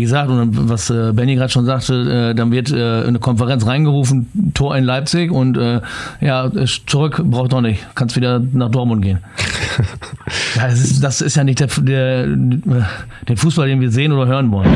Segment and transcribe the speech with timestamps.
[0.00, 3.66] wie gesagt, und was äh, Benny gerade schon sagte, äh, dann wird äh, eine Konferenz
[3.66, 5.82] reingerufen, Tor in Leipzig und äh,
[6.22, 6.50] ja,
[6.86, 7.86] zurück braucht doch nicht.
[7.94, 9.18] Kannst wieder nach Dortmund gehen.
[10.56, 12.28] ja, das ist, das ist ja nicht der, der,
[13.28, 14.70] der Fußball, den wir sehen oder hören wollen.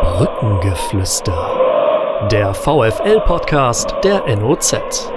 [0.00, 1.36] Brückengeflüster.
[2.30, 5.12] Der VFL-Podcast der NOZ.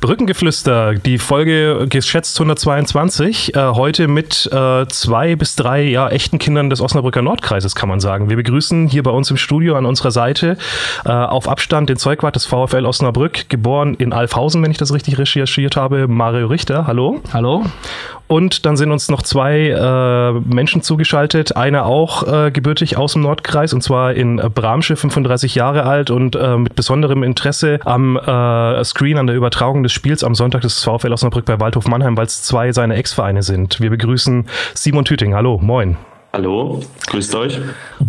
[0.00, 3.56] Brückengeflüster, die Folge geschätzt 122.
[3.56, 7.98] Äh, heute mit äh, zwei bis drei ja, echten Kindern des Osnabrücker Nordkreises, kann man
[7.98, 8.30] sagen.
[8.30, 10.56] Wir begrüßen hier bei uns im Studio an unserer Seite
[11.04, 15.18] äh, auf Abstand den Zeugwart des VfL Osnabrück, geboren in Alfhausen, wenn ich das richtig
[15.18, 16.86] recherchiert habe, Mario Richter.
[16.86, 17.20] Hallo.
[17.32, 17.64] Hallo.
[18.28, 21.56] Und dann sind uns noch zwei äh, Menschen zugeschaltet.
[21.56, 26.36] Einer auch äh, gebürtig aus dem Nordkreis und zwar in Bramsche, 35 Jahre alt und
[26.36, 30.82] äh, mit besonderem Interesse am äh, Screen, an der Übertragung des Spiels am Sonntag des
[30.82, 33.80] VfL Osnabrück bei Waldhof Mannheim, weil es zwei seiner Ex-Vereine sind.
[33.80, 35.34] Wir begrüßen Simon Tüting.
[35.34, 35.96] Hallo, moin.
[36.30, 37.58] Hallo, grüßt euch.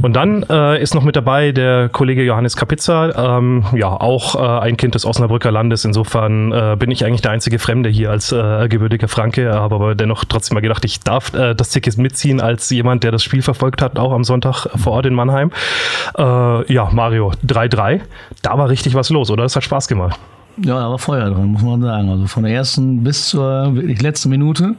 [0.01, 4.65] Und dann äh, ist noch mit dabei der Kollege Johannes Kapitza, ähm, ja, auch äh,
[4.65, 5.85] ein Kind des Osnabrücker Landes.
[5.85, 9.95] Insofern äh, bin ich eigentlich der einzige Fremde hier als äh, gebürtiger Franke, habe aber
[9.95, 13.41] dennoch trotzdem mal gedacht, ich darf äh, das Ticket mitziehen als jemand, der das Spiel
[13.41, 15.51] verfolgt hat, auch am Sonntag vor Ort in Mannheim.
[16.17, 18.01] Äh, ja, Mario, 3-3.
[18.41, 19.43] Da war richtig was los, oder?
[19.43, 20.19] Das hat Spaß gemacht.
[20.63, 22.09] Ja, da war Feuer drin, muss man sagen.
[22.09, 24.75] Also von der ersten bis zur wirklich letzten Minute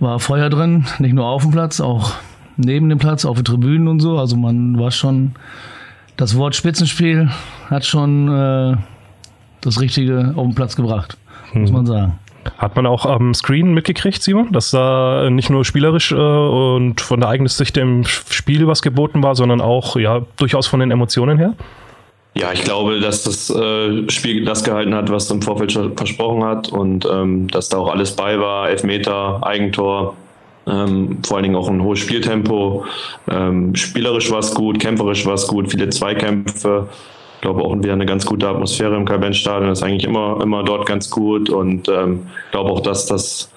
[0.00, 2.12] war Feuer drin, nicht nur auf dem Platz, auch
[2.56, 4.18] neben dem Platz, auf den Tribünen und so.
[4.18, 5.32] Also man war schon,
[6.16, 7.30] das Wort Spitzenspiel
[7.70, 8.76] hat schon äh,
[9.60, 11.16] das Richtige auf den Platz gebracht,
[11.54, 11.76] muss hm.
[11.76, 12.18] man sagen.
[12.58, 17.20] Hat man auch am Screen mitgekriegt, Simon, dass da nicht nur spielerisch äh, und von
[17.20, 21.38] der eigenen Sicht im Spiel was geboten war, sondern auch ja durchaus von den Emotionen
[21.38, 21.54] her?
[22.34, 26.72] Ja, ich glaube, dass das äh, Spiel das gehalten hat, was im Vorfeld versprochen hat
[26.72, 30.16] und ähm, dass da auch alles bei war, Elfmeter, Eigentor,
[30.66, 32.86] ähm, vor allen Dingen auch ein hohes Spieltempo.
[33.30, 36.88] Ähm, spielerisch war es gut, kämpferisch war es gut, viele Zweikämpfe.
[37.34, 39.68] Ich glaube auch wieder eine ganz gute Atmosphäre im Karl-Benz-Stadion.
[39.68, 43.51] Das ist eigentlich immer, immer dort ganz gut und ähm, glaube auch, dass das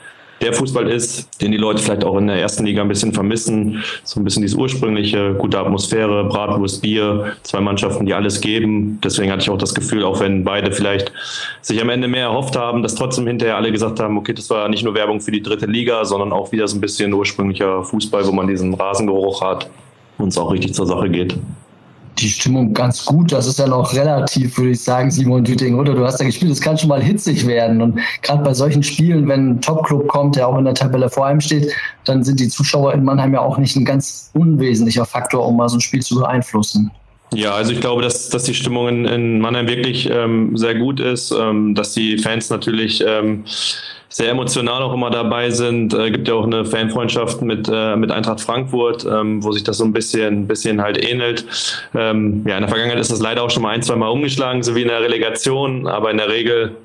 [0.45, 3.83] der Fußball ist, den die Leute vielleicht auch in der ersten Liga ein bisschen vermissen.
[4.03, 8.99] So ein bisschen diese ursprüngliche, gute Atmosphäre, Bratwurst, Bier, zwei Mannschaften, die alles geben.
[9.03, 11.11] Deswegen hatte ich auch das Gefühl, auch wenn beide vielleicht
[11.61, 14.69] sich am Ende mehr erhofft haben, dass trotzdem hinterher alle gesagt haben, okay, das war
[14.69, 18.25] nicht nur Werbung für die dritte Liga, sondern auch wieder so ein bisschen ursprünglicher Fußball,
[18.27, 19.69] wo man diesen Rasengeruch hat
[20.17, 21.35] und es auch richtig zur Sache geht
[22.17, 23.31] die Stimmung ganz gut.
[23.31, 25.93] Das ist ja noch relativ, würde ich sagen, Simon Düting, oder?
[25.93, 27.81] Du hast ja gespielt, es kann schon mal hitzig werden.
[27.81, 31.25] Und gerade bei solchen Spielen, wenn ein Top-Club kommt, der auch in der Tabelle vor
[31.25, 31.71] einem steht,
[32.05, 35.69] dann sind die Zuschauer in Mannheim ja auch nicht ein ganz unwesentlicher Faktor, um mal
[35.69, 36.91] so ein Spiel zu beeinflussen.
[37.33, 40.99] Ja, also ich glaube, dass, dass die Stimmung in, in Mannheim wirklich ähm, sehr gut
[40.99, 43.43] ist, ähm, dass die Fans natürlich ähm,
[44.09, 45.93] sehr emotional auch immer dabei sind.
[45.93, 49.77] Äh, gibt ja auch eine Fanfreundschaft mit, äh, mit Eintracht Frankfurt, ähm, wo sich das
[49.77, 51.45] so ein bisschen, bisschen halt ähnelt.
[51.93, 54.63] Ähm, ja, in der Vergangenheit ist das leider auch schon mal ein, zwei Mal umgeschlagen,
[54.63, 56.77] so wie in der Relegation, aber in der Regel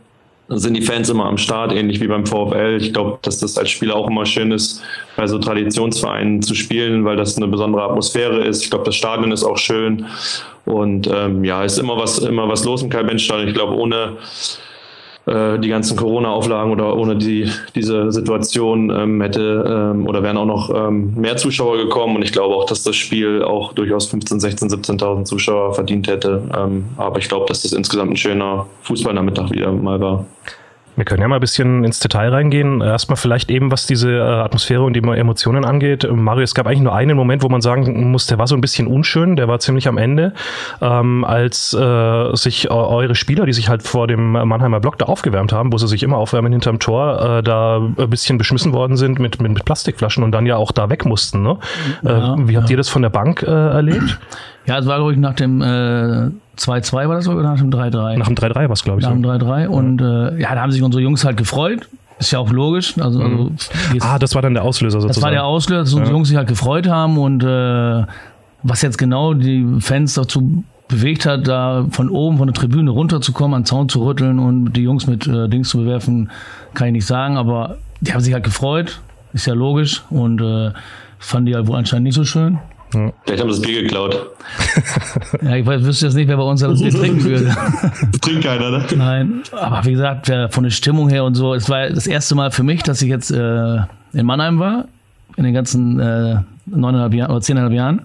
[0.51, 2.79] sind die Fans immer am Start, ähnlich wie beim VfL.
[2.81, 4.83] Ich glaube, dass das als Spieler auch immer schön ist,
[5.17, 8.65] bei so Traditionsvereinen zu spielen, weil das eine besondere Atmosphäre ist.
[8.65, 10.07] Ich glaube, das Stadion ist auch schön.
[10.65, 13.49] Und ähm, ja, ist immer was, immer was los im Karl-Benz-Stadion.
[13.49, 14.17] Ich glaube, ohne
[15.31, 20.47] äh, die ganzen Corona-Auflagen oder ohne die, diese Situation ähm, hätte ähm, oder wären auch
[20.47, 22.17] noch ähm, mehr Zuschauer gekommen.
[22.17, 26.43] Und ich glaube auch, dass das Spiel auch durchaus 15, 16, 17.000 Zuschauer verdient hätte.
[26.57, 30.27] Ähm, aber ich glaube, dass das insgesamt ein schöner Fußballnachmittag wieder mal war.
[30.97, 32.81] Wir können ja mal ein bisschen ins Detail reingehen.
[32.81, 36.07] Erstmal vielleicht eben, was diese äh, Atmosphäre und die Emotionen angeht.
[36.11, 38.61] Mario, es gab eigentlich nur einen Moment, wo man sagen muss, der war so ein
[38.61, 40.35] bisschen unschön, der war ziemlich am Ende,
[40.81, 45.53] ähm, als äh, sich eure Spieler, die sich halt vor dem Mannheimer Block da aufgewärmt
[45.53, 49.19] haben, wo sie sich immer aufwärmen hinterm Tor, äh, da ein bisschen beschmissen worden sind
[49.19, 51.43] mit, mit, mit Plastikflaschen und dann ja auch da weg mussten.
[51.43, 51.59] Ne?
[52.03, 52.73] Ja, äh, wie habt ja.
[52.73, 54.19] ihr das von der Bank äh, erlebt?
[54.71, 58.19] Ja, es war, glaube ich, nach dem äh, 2-2 war das oder nach dem 3-3?
[58.19, 59.05] Nach dem 3-3 war es, glaube ich.
[59.05, 59.67] Nach dem 3-3.
[59.67, 61.89] Und äh, ja, da haben sich unsere Jungs halt gefreut.
[62.21, 62.97] Ist ja auch logisch.
[62.99, 63.57] Also, mhm.
[63.95, 65.15] also ah, das war dann der Auslöser sozusagen.
[65.15, 68.05] Das war der Auslöser, dass unsere Jungs sich halt gefreut haben und äh,
[68.63, 73.55] was jetzt genau die Fans dazu bewegt hat, da von oben von der Tribüne runterzukommen,
[73.55, 76.31] an den Zaun zu rütteln und die Jungs mit äh, Dings zu bewerfen,
[76.75, 79.01] kann ich nicht sagen, aber die haben sich halt gefreut,
[79.33, 80.71] ist ja logisch und äh,
[81.19, 82.59] fanden die halt wohl anscheinend nicht so schön.
[82.91, 84.31] Vielleicht haben sie das Bier geklaut.
[85.43, 87.57] ja, ich weiß, wüsste jetzt nicht, wer bei uns das Bier trinken würde.
[88.11, 88.87] Das trinkt keiner, ne?
[88.97, 92.51] Nein, aber wie gesagt, von der Stimmung her und so, es war das erste Mal
[92.51, 93.77] für mich, dass ich jetzt äh,
[94.13, 94.87] in Mannheim war,
[95.37, 98.03] in den ganzen äh, neuneinhalb Jahren oder zehneinhalb Jahren.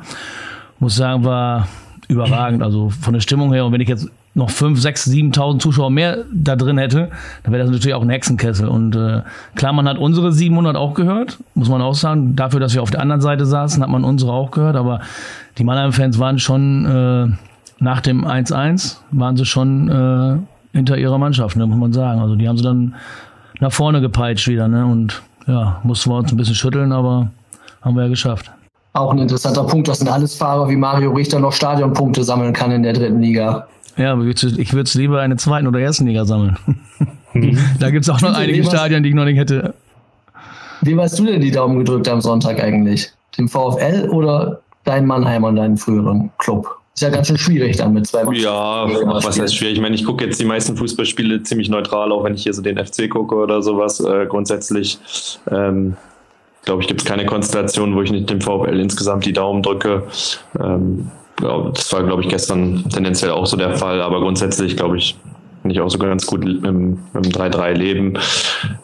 [0.79, 1.67] Muss sagen, war
[2.07, 2.61] überragend.
[2.61, 6.25] Also von der Stimmung her und wenn ich jetzt noch 5, 6, 7.000 Zuschauer mehr
[6.31, 7.09] da drin hätte,
[7.43, 8.67] dann wäre das natürlich auch ein Hexenkessel.
[8.67, 9.21] Und äh,
[9.55, 12.35] klar, man hat unsere 700 auch gehört, muss man auch sagen.
[12.35, 14.75] Dafür, dass wir auf der anderen Seite saßen, hat man unsere auch gehört.
[14.75, 14.99] Aber
[15.57, 20.37] die Mannheim-Fans waren schon äh, nach dem 1-1, waren sie schon äh,
[20.77, 22.19] hinter ihrer Mannschaft, ne, muss man sagen.
[22.19, 22.95] Also die haben sie dann
[23.61, 24.67] nach vorne gepeitscht wieder.
[24.67, 24.85] Ne?
[24.85, 27.29] Und ja, mussten wir uns ein bisschen schütteln, aber
[27.81, 28.51] haben wir ja geschafft.
[28.91, 32.71] Auch ein interessanter Punkt, dass ein alles Fahrer wie Mario Richter noch Stadionpunkte sammeln kann
[32.71, 33.67] in der dritten Liga.
[33.97, 36.57] Ja, ich würde es lieber in der zweiten oder ersten Liga sammeln.
[37.33, 37.57] Mhm.
[37.80, 39.74] da gibt es auch noch einige Stadien, die ich noch nicht hätte.
[40.81, 43.12] Wie weißt du denn die Daumen gedrückt am Sonntag eigentlich?
[43.38, 46.77] Dem VfL oder dein Mannheim und deinen früheren Club?
[46.94, 49.75] Ist ja ganz schön schwierig dann mit zwei Ja, was heißt schwierig?
[49.75, 52.62] Ich meine, ich gucke jetzt die meisten Fußballspiele ziemlich neutral, auch wenn ich hier so
[52.62, 54.00] den FC gucke oder sowas.
[54.00, 54.97] Äh, grundsätzlich,
[55.51, 55.97] ähm,
[56.63, 60.03] glaube ich, gibt es keine Konstellation, wo ich nicht dem VfL insgesamt die Daumen drücke.
[60.57, 65.17] Ähm, das war, glaube ich, gestern tendenziell auch so der Fall, aber grundsätzlich, glaube ich,
[65.65, 68.19] bin ich auch sogar ganz gut im, im 3-3 leben.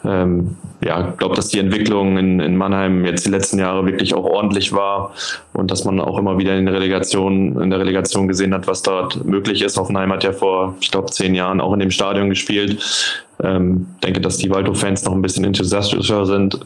[0.04, 4.14] Ähm, ja, ich glaube, dass die Entwicklung in, in Mannheim jetzt die letzten Jahre wirklich
[4.14, 5.12] auch ordentlich war
[5.52, 8.82] und dass man auch immer wieder in der Relegation, in der Relegation gesehen hat, was
[8.82, 9.76] dort möglich ist.
[9.76, 12.82] Hoffenheim hat ja vor, ich glaube, zehn Jahren auch in dem Stadion gespielt.
[13.40, 16.58] Ähm, denke, dass die Waldhof-Fans noch ein bisschen enthusiastischer sind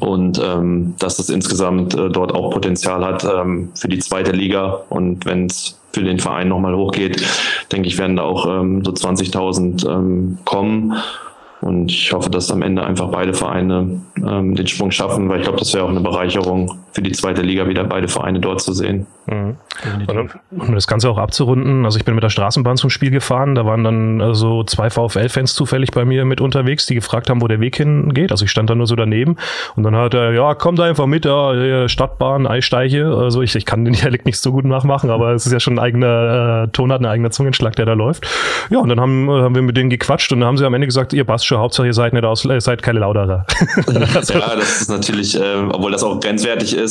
[0.00, 4.80] und ähm, dass es insgesamt äh, dort auch Potenzial hat ähm, für die zweite Liga.
[4.88, 7.22] Und wenn es für den Verein nochmal hochgeht,
[7.70, 10.94] denke ich, werden da auch ähm, so 20.000 ähm, kommen.
[11.60, 15.44] Und ich hoffe, dass am Ende einfach beide Vereine ähm, den Sprung schaffen, weil ich
[15.44, 18.72] glaube, das wäre auch eine Bereicherung für die zweite Liga, wieder beide Vereine dort zu
[18.72, 19.06] sehen.
[19.26, 19.56] Mhm.
[20.06, 23.56] Und, um das Ganze auch abzurunden, also ich bin mit der Straßenbahn zum Spiel gefahren,
[23.56, 27.48] da waren dann also zwei VfL-Fans zufällig bei mir mit unterwegs, die gefragt haben, wo
[27.48, 28.30] der Weg hingeht.
[28.30, 29.36] Also ich stand da nur so daneben
[29.74, 33.06] und dann hat er, ja, kommt einfach mit, ja, Stadtbahn, Eissteiche.
[33.06, 35.74] Also ich, ich kann den Dialekt nicht so gut nachmachen, aber es ist ja schon
[35.74, 38.26] ein eigener äh, Tonart, ein eigener Zungenschlag, der da läuft.
[38.70, 40.74] Ja, und dann haben, äh, haben wir mit denen gequatscht und dann haben sie am
[40.74, 43.46] Ende gesagt, ihr passt schon, Hauptsache ihr seid nicht aus, äh, seid keine Lauderer.
[44.14, 46.83] also, ja, das ist natürlich, äh, obwohl das auch grenzwertig ist,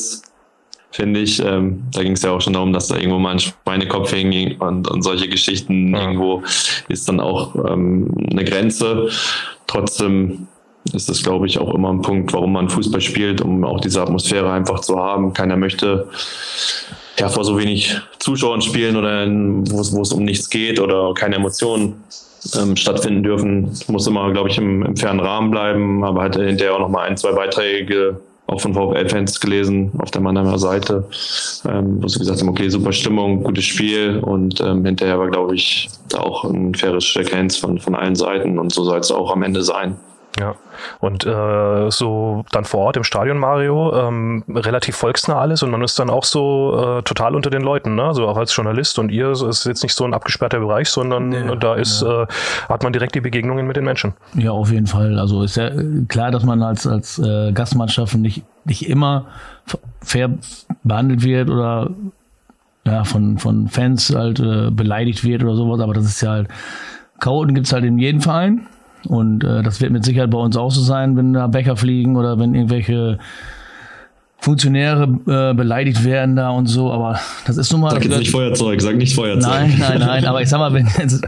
[0.93, 1.43] finde ich.
[1.43, 4.59] Ähm, da ging es ja auch schon darum, dass da irgendwo mal ein Schweinekopf hing
[4.59, 5.93] und, und solche Geschichten.
[5.93, 6.01] Ja.
[6.01, 6.43] Irgendwo
[6.87, 9.09] ist dann auch ähm, eine Grenze.
[9.67, 10.47] Trotzdem
[10.93, 14.01] ist das, glaube ich, auch immer ein Punkt, warum man Fußball spielt, um auch diese
[14.01, 15.33] Atmosphäre einfach zu haben.
[15.33, 16.07] Keiner möchte
[17.19, 22.03] ja vor so wenig Zuschauern spielen oder wo es um nichts geht oder keine Emotionen
[22.55, 23.71] ähm, stattfinden dürfen.
[23.87, 27.07] Muss immer, glaube ich, im, im fairen Rahmen bleiben, aber hat hinterher auch noch mal
[27.07, 31.05] ein, zwei Beiträge auch von VfL-Fans gelesen auf der Mannheimer Seite,
[31.67, 35.55] ähm, wo sie gesagt haben, okay, super Stimmung, gutes Spiel und ähm, hinterher war, glaube
[35.55, 39.31] ich, da auch ein faires Check-Hands von, von allen Seiten und so soll es auch
[39.31, 39.95] am Ende sein.
[40.39, 40.55] Ja,
[40.99, 45.83] und äh, so dann vor Ort im Stadion Mario, ähm, relativ volksnah alles und man
[45.83, 48.15] ist dann auch so äh, total unter den Leuten, ne?
[48.15, 51.29] So auch als Journalist und ihr, es ist jetzt nicht so ein abgesperrter Bereich, sondern
[51.29, 52.23] nee, da ist, ja.
[52.23, 52.27] äh,
[52.67, 54.13] hat man direkt die Begegnungen mit den Menschen.
[54.33, 55.19] Ja, auf jeden Fall.
[55.19, 55.69] Also ist ja
[56.07, 59.27] klar, dass man als, als äh, Gastmannschaft nicht, nicht immer
[60.01, 60.31] fair
[60.83, 61.91] behandelt wird oder
[62.85, 66.47] ja, von, von Fans halt äh, beleidigt wird oder sowas, aber das ist ja halt,
[67.19, 68.67] Chaoten gibt's halt in jedem Verein
[69.07, 72.15] und äh, das wird mit Sicherheit bei uns auch so sein, wenn da Bäcker fliegen
[72.15, 73.19] oder wenn irgendwelche
[74.43, 77.17] Funktionäre äh, beleidigt werden da und so, aber
[77.47, 77.91] das ist nun mal.
[77.91, 79.49] Sag jetzt nicht Feuerzeug, sag nicht Feuerzeug.
[79.49, 81.25] Nein, nein, nein, aber ich sag mal, wenn jetzt,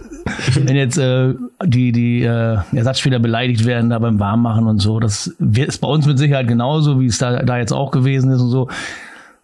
[0.56, 1.34] wenn jetzt äh,
[1.64, 6.06] die, die äh, Ersatzspieler beleidigt werden da beim Warmmachen und so, das ist bei uns
[6.06, 8.68] mit Sicherheit genauso, wie es da, da jetzt auch gewesen ist und so.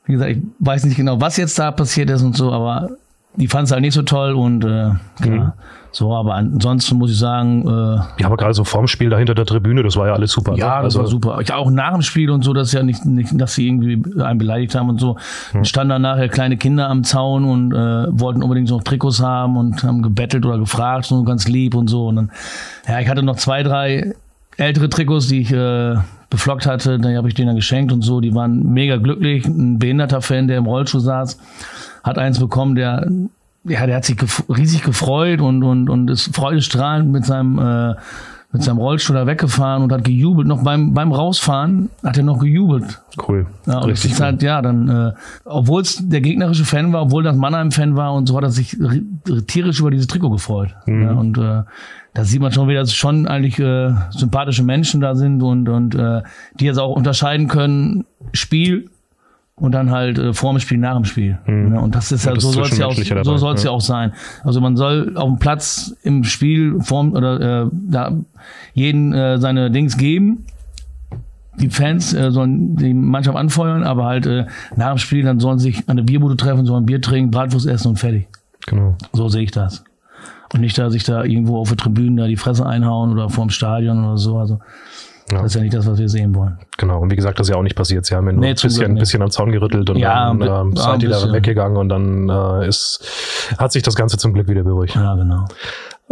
[0.06, 2.90] Wie gesagt, ich weiß nicht genau, was jetzt da passiert ist und so, aber
[3.38, 5.00] die fand es halt nicht so toll und äh, klar.
[5.21, 5.52] Mhm.
[5.94, 7.68] So, aber ansonsten muss ich sagen.
[7.68, 10.31] Äh, ja, aber gerade so vorm Spiel da hinter der Tribüne, das war ja alles
[10.31, 10.54] super.
[10.54, 10.60] Ne?
[10.60, 10.83] Ja, ne?
[10.83, 11.42] das also, war super.
[11.42, 14.40] Ich, auch nach dem Spiel und so, dass ja nicht, nicht, dass sie irgendwie einen
[14.40, 15.18] beleidigt haben und so.
[15.52, 15.66] Hm.
[15.66, 19.83] Standen dann nachher kleine Kinder am Zaun und äh, wollten unbedingt noch Trikots haben und
[19.83, 22.07] haben gebettelt oder gefragt, so ganz lieb und so.
[22.07, 22.31] Und dann,
[22.88, 24.14] ja, ich hatte noch zwei, drei
[24.56, 25.95] ältere Trikots, die ich äh,
[26.30, 28.21] beflockt hatte, die habe ich denen dann geschenkt und so.
[28.21, 29.45] Die waren mega glücklich.
[29.45, 31.38] Ein behinderter Fan, der im Rollstuhl saß,
[32.04, 33.06] hat eins bekommen, der
[33.63, 37.95] ja, der hat sich gef riesig gefreut und, und, und ist freudestrahlend mit seinem, äh,
[38.51, 40.47] mit seinem Rollstuhl da weggefahren und hat gejubelt.
[40.47, 43.01] Noch beim, beim Rausfahren hat er noch gejubelt.
[43.27, 43.45] Cool.
[43.65, 44.19] Ja, und Richtig cool.
[44.19, 45.11] halt, ja, dann, äh,
[45.45, 48.77] obwohl es der gegnerische Fan war, obwohl das Mannheim-Fan war und so, hat er sich
[49.47, 50.75] tierisch über dieses Trikot gefreut.
[50.85, 51.03] Mhm.
[51.03, 51.63] Ja, und äh,
[52.13, 55.95] da sieht man schon wieder, dass schon eigentlich äh, sympathische Menschen da sind und, und
[55.95, 56.21] äh,
[56.59, 58.89] die jetzt auch unterscheiden können, Spiel
[59.56, 61.38] und dann halt äh, vor dem Spiel, nach dem Spiel.
[61.46, 61.78] Mhm.
[61.78, 63.70] Und das ist ja, halt, so soll es ja auch, so soll's ja.
[63.70, 64.14] ja auch sein.
[64.44, 68.12] Also man soll auf dem Platz im Spiel form oder äh, da
[68.74, 70.46] jeden äh, seine Dings geben.
[71.60, 75.60] Die Fans äh, sollen die Mannschaft anfeuern, aber halt äh, nach dem Spiel dann sollen
[75.60, 78.28] sich an der Bierbude treffen, sollen Bier trinken, Bratwurst essen und fertig.
[78.66, 78.96] Genau.
[79.14, 79.84] So sehe ich das.
[80.54, 83.50] Und nicht da sich da irgendwo auf der Tribüne da die Fresse einhauen oder vorm
[83.50, 84.38] Stadion oder so.
[84.38, 84.60] Also
[85.30, 85.37] ja.
[85.37, 86.57] Das ist ja nicht das, was wir sehen wollen.
[86.78, 88.06] Genau, und wie gesagt, das ist ja auch nicht passiert.
[88.06, 90.75] Sie haben ja nur nee, ein, bisschen, bisschen am Zaun gerüttelt und ja, dann ähm,
[90.75, 94.63] seid ihr da weggegangen und dann äh, ist, hat sich das Ganze zum Glück wieder
[94.63, 94.95] beruhigt.
[94.95, 95.45] Ja, genau.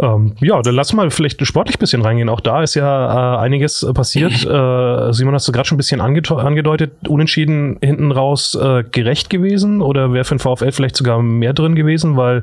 [0.00, 2.30] Ähm, ja, dann lass mal vielleicht sportlich ein bisschen reingehen.
[2.30, 4.32] Auch da ist ja äh, einiges äh, passiert.
[4.32, 9.82] äh, Simon, hast du gerade schon ein bisschen angedeutet, unentschieden hinten raus äh, gerecht gewesen
[9.82, 12.40] oder wäre für den VfL vielleicht sogar mehr drin gewesen, weil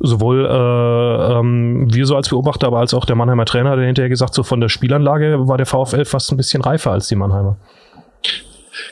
[0.00, 4.08] sowohl äh, ähm, wir so als Beobachter, aber als auch der Mannheimer Trainer, der hinterher
[4.08, 7.56] gesagt, so von der Spielanlage war der VfL fast ein bisschen reifer als die Mannheimer.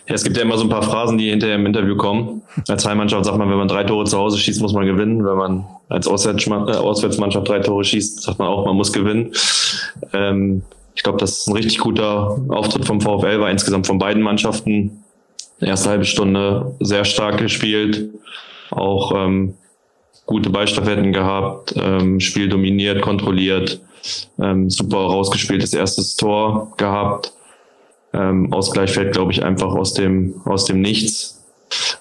[0.07, 2.43] Ja, es gibt ja immer so ein paar Phrasen, die hinterher im Interview kommen.
[2.69, 5.25] Als Heimmannschaft sagt man, wenn man drei Tore zu Hause schießt, muss man gewinnen.
[5.25, 9.33] Wenn man als äh, Auswärtsmannschaft drei Tore schießt, sagt man auch, man muss gewinnen.
[10.13, 10.63] Ähm,
[10.95, 15.05] ich glaube, das ist ein richtig guter Auftritt vom VfL, war insgesamt von beiden Mannschaften.
[15.61, 18.11] Erste halbe Stunde sehr stark gespielt,
[18.71, 19.55] auch ähm,
[20.27, 23.81] gute Ballstaffetten gehabt, ähm, Spiel dominiert, kontrolliert,
[24.39, 27.33] ähm, super rausgespieltes erstes Tor gehabt.
[28.13, 31.34] Ähm, Ausgleich fällt, glaube ich, einfach aus dem, aus dem Nichts.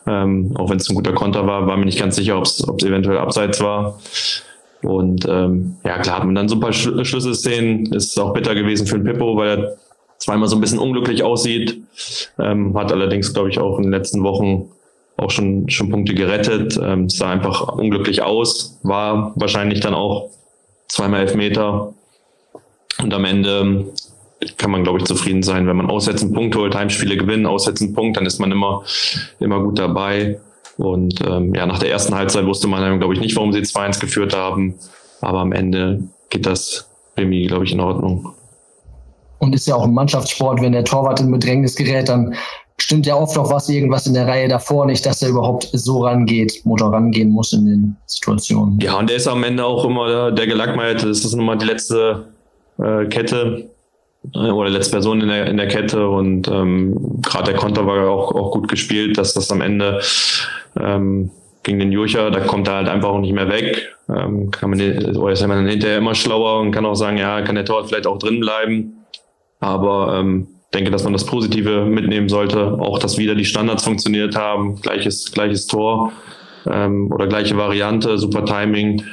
[0.07, 2.61] Ähm, auch wenn es ein guter Konter war, war mir nicht ganz sicher, ob es
[2.83, 3.99] eventuell abseits war.
[4.81, 7.93] Und ähm, ja, klar, hat man dann so ein paar Sch Schlüsselszenen.
[7.93, 9.77] Ist auch bitter gewesen für den Pippo, weil er
[10.17, 11.81] zweimal so ein bisschen unglücklich aussieht.
[12.39, 14.69] Ähm, hat allerdings, glaube ich, auch in den letzten Wochen
[15.17, 16.77] auch schon, schon Punkte gerettet.
[16.81, 18.79] Ähm, sah einfach unglücklich aus.
[18.83, 20.29] War wahrscheinlich dann auch
[20.87, 21.93] zweimal Elfmeter.
[23.01, 23.85] Und am Ende
[24.57, 25.67] kann man, glaube ich, zufrieden sein.
[25.67, 28.83] Wenn man auswärts einen Punkt holt, Heimspiele gewinnen, auswärts einen Punkt, dann ist man immer,
[29.39, 30.39] immer gut dabei.
[30.77, 33.99] Und ähm, ja, nach der ersten Halbzeit wusste man, glaube ich, nicht, warum sie 2-1
[33.99, 34.75] geführt haben.
[35.21, 38.33] Aber am Ende geht das Remy, glaube ich, in Ordnung.
[39.39, 42.33] Und ist ja auch ein Mannschaftssport, wenn der Torwart in Bedrängnis gerät, dann
[42.77, 46.03] stimmt ja oft auch was, irgendwas in der Reihe davor nicht, dass er überhaupt so
[46.03, 48.79] rangeht oder rangehen muss in den Situationen.
[48.79, 51.07] Ja, und der ist am Ende auch immer der, der Gelackmeierte.
[51.07, 52.27] Das ist nun mal die letzte
[52.79, 53.69] äh, Kette,
[54.31, 58.33] oder letzte Person in der, in der Kette und ähm, gerade der Konter war auch,
[58.33, 60.01] auch gut gespielt, dass das am Ende
[60.79, 61.29] ähm,
[61.63, 63.95] gegen den Jurcher, da kommt er halt einfach auch nicht mehr weg.
[64.09, 64.79] Ähm, kann man,
[65.15, 67.85] oder ist man dann hinterher immer schlauer und kann auch sagen, ja, kann der Tor
[67.85, 69.05] vielleicht auch drin bleiben.
[69.61, 72.73] Aber ähm, denke, dass man das Positive mitnehmen sollte.
[72.79, 76.11] Auch, dass wieder die Standards funktioniert haben, gleiches, gleiches Tor
[76.69, 79.03] ähm, oder gleiche Variante, super Timing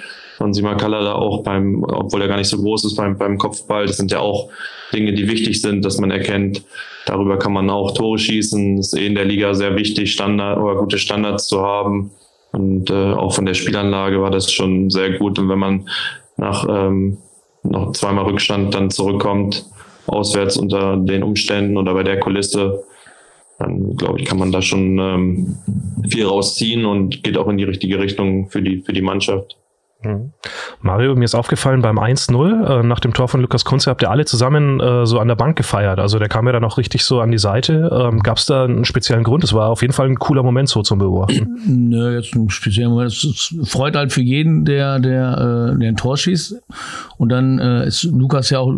[0.41, 3.85] von Simakala da auch beim, obwohl er gar nicht so groß ist, beim, beim Kopfball.
[3.85, 4.49] Das sind ja auch
[4.91, 6.65] Dinge, die wichtig sind, dass man erkennt,
[7.05, 8.79] darüber kann man auch Tore schießen.
[8.79, 12.13] Das ist eh in der Liga sehr wichtig, Standard oder gute Standards zu haben.
[12.53, 15.39] Und äh, auch von der Spielanlage war das schon sehr gut.
[15.39, 15.91] Und wenn man
[16.39, 17.19] nach ähm,
[17.63, 19.67] noch zweimal Rückstand dann zurückkommt,
[20.07, 22.83] auswärts unter den Umständen oder bei der Kulisse,
[23.59, 25.59] dann glaube ich, kann man da schon ähm,
[26.09, 29.60] viel rausziehen und geht auch in die richtige Richtung für die, für die Mannschaft.
[30.02, 30.33] Mhm.
[30.80, 34.11] Mario, mir ist aufgefallen, beim 1-0 äh, nach dem Tor von Lukas Kunze habt ihr
[34.11, 35.99] alle zusammen äh, so an der Bank gefeiert.
[35.99, 37.90] Also der kam ja dann auch richtig so an die Seite.
[37.92, 39.45] Ähm, Gab es da einen speziellen Grund?
[39.45, 41.59] Es war auf jeden Fall ein cooler Moment so zum Beobachten.
[41.66, 43.12] Nö, jetzt ein speziellen Moment.
[43.12, 46.57] Es, freut halt für jeden, der, der, äh, der ein Tor schießt.
[47.19, 48.73] Und dann äh, ist Lukas ja auch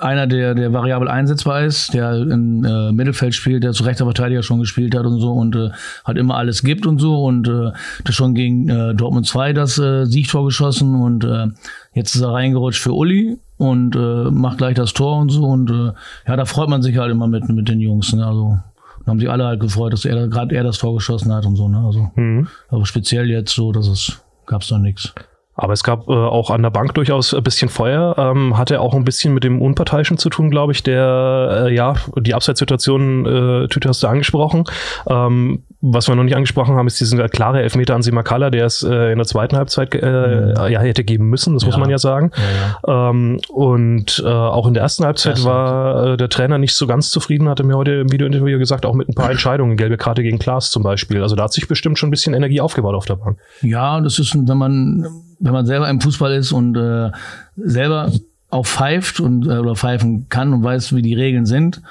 [0.00, 4.42] einer, der, der variabel einsetzbar ist, der im äh, Mittelfeld spielt, der zu rechter Verteidiger
[4.42, 5.70] schon gespielt hat und so und äh,
[6.04, 7.72] hat immer alles gibt und so und äh,
[8.04, 11.48] das schon gegen äh, Dortmund 2 das äh, Siegtor geschossen und äh,
[11.94, 15.70] jetzt ist er reingerutscht für Uli und äh, macht gleich das Tor und so und
[15.70, 15.92] äh,
[16.28, 18.26] ja, da freut man sich halt immer mit, mit den Jungs, ne?
[18.26, 18.58] also
[19.04, 21.54] da haben sich alle halt gefreut, dass er gerade er das Tor geschossen hat und
[21.54, 21.78] so, ne?
[21.78, 22.48] Also, mhm.
[22.68, 25.12] aber speziell jetzt so, dass es gab's da nichts.
[25.56, 28.14] Aber es gab äh, auch an der Bank durchaus ein bisschen Feuer.
[28.18, 31.94] Ähm, hatte auch ein bisschen mit dem Unparteiischen zu tun, glaube ich, der, äh, ja,
[32.18, 34.64] die Abseitssituation, äh, Tüte hast du angesprochen.
[35.08, 38.82] Ähm, was wir noch nicht angesprochen haben, ist diesen klare Elfmeter an Simakala, der es
[38.82, 40.72] äh, in der zweiten Halbzeit äh, mhm.
[40.72, 41.68] ja, hätte geben müssen, das ja.
[41.68, 42.32] muss man ja sagen.
[42.34, 43.10] Ja, ja.
[43.10, 47.10] Ähm, und äh, auch in der ersten Halbzeit war äh, der Trainer nicht so ganz
[47.10, 50.38] zufrieden, hatte mir heute im Videointerview gesagt, auch mit ein paar Entscheidungen, gelbe Karte gegen
[50.38, 51.22] Klaas zum Beispiel.
[51.22, 53.38] Also da hat sich bestimmt schon ein bisschen Energie aufgebaut auf der Bank.
[53.62, 55.06] Ja, das ist, wenn man
[55.38, 57.10] wenn man selber im Fußball ist und äh,
[57.56, 58.12] selber
[58.50, 61.82] auch pfeift und äh, oder pfeifen kann und weiß, wie die Regeln sind.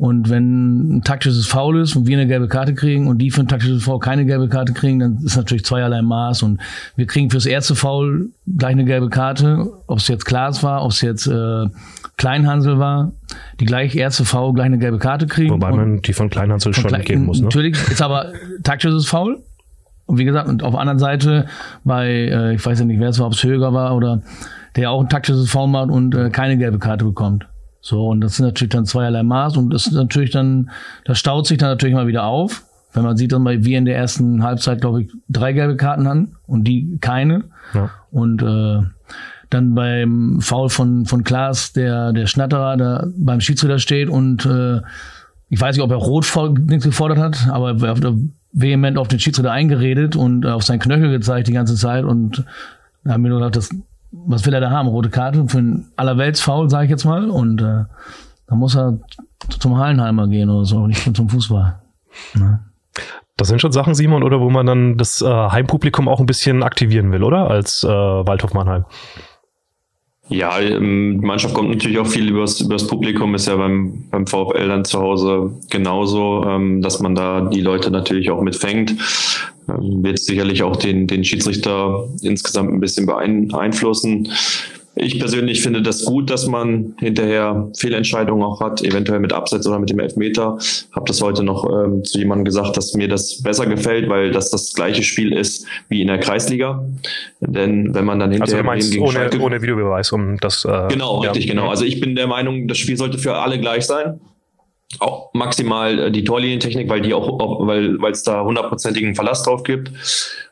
[0.00, 3.42] Und wenn ein taktisches Foul ist und wir eine gelbe Karte kriegen und die für
[3.42, 6.42] ein taktisches Foul keine gelbe Karte kriegen, dann ist natürlich zweierlei Maß.
[6.42, 6.58] Und
[6.96, 10.92] wir kriegen fürs erste Foul gleich eine gelbe Karte, ob es jetzt Klaas war, ob
[10.92, 11.66] es jetzt äh,
[12.16, 13.12] Kleinhansel war,
[13.60, 15.50] die gleich erste Foul gleich eine gelbe Karte kriegen.
[15.50, 17.40] Wobei man die von Kleinhansel schon Klein, geben muss.
[17.40, 17.44] Ne?
[17.44, 19.42] Natürlich, ist aber taktisches Foul.
[20.10, 21.46] Und wie gesagt, und auf der anderen Seite
[21.84, 24.22] bei, äh, ich weiß ja nicht, wer es war, ob es Höger war oder
[24.74, 27.46] der auch ein taktisches Foul macht und äh, keine gelbe Karte bekommt.
[27.80, 30.70] So, und das sind natürlich dann zweierlei Maß und das ist natürlich dann,
[31.04, 32.64] das staut sich dann natürlich mal wieder auf.
[32.92, 36.34] Wenn man sieht, dass wir in der ersten Halbzeit, glaube ich, drei gelbe Karten hatten
[36.48, 37.44] und die keine.
[37.72, 37.90] Ja.
[38.10, 38.80] Und äh,
[39.48, 44.80] dann beim Foul von, von Klaas, der, der Schnatterer, da beim Schiedsrichter steht und äh,
[45.50, 46.26] ich weiß nicht, ob er rot
[46.66, 48.14] gefordert hat, aber er
[48.52, 52.44] vehement auf den Schiedsrichter eingeredet und auf seinen Knöchel gezeigt die ganze Zeit und
[53.06, 53.70] haben wir nur gedacht, das,
[54.10, 54.88] was will er da haben?
[54.88, 57.30] Rote Karte für ein Allerweltsfoul, sage ich jetzt mal.
[57.30, 57.84] Und äh,
[58.46, 58.98] da muss er
[59.58, 61.80] zum Hallenheimer gehen oder so, nicht zum Fußball.
[62.34, 62.60] Ne?
[63.36, 66.62] Das sind schon Sachen, Simon, oder wo man dann das äh, Heimpublikum auch ein bisschen
[66.62, 67.48] aktivieren will, oder?
[67.48, 68.84] Als äh, Waldhof Mannheim.
[70.30, 74.28] Ja, ähm, die Mannschaft kommt natürlich auch viel übers, übers Publikum, ist ja beim, beim
[74.28, 78.94] VfL dann zu Hause genauso, ähm, dass man da die Leute natürlich auch mitfängt.
[79.68, 84.28] Ähm, wird sicherlich auch den, den Schiedsrichter insgesamt ein bisschen beeinflussen.
[84.96, 89.78] Ich persönlich finde das gut, dass man hinterher Fehlentscheidungen auch hat, eventuell mit Abseits oder
[89.78, 90.58] mit dem Elfmeter.
[90.92, 94.50] Habe das heute noch ähm, zu jemandem gesagt, dass mir das besser gefällt, weil das
[94.50, 96.84] das gleiche Spiel ist wie in der Kreisliga.
[97.40, 100.64] Denn wenn man dann hinterher also du meinst gegen ohne, Schalke, ohne Videobeweis, um das
[100.64, 101.54] äh, genau richtig ja.
[101.54, 101.68] genau.
[101.68, 104.20] Also ich bin der Meinung, das Spiel sollte für alle gleich sein
[104.98, 109.62] auch maximal äh, die Torlinientechnik, weil die auch, weil weil es da hundertprozentigen Verlass drauf
[109.62, 109.92] gibt.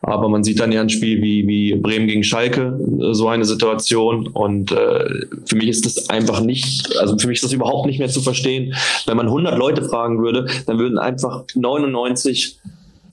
[0.00, 3.44] Aber man sieht dann ja ein Spiel wie wie Bremen gegen Schalke äh, so eine
[3.44, 7.86] Situation und äh, für mich ist das einfach nicht, also für mich ist das überhaupt
[7.86, 8.74] nicht mehr zu verstehen.
[9.06, 12.58] Wenn man 100 Leute fragen würde, dann würden einfach 99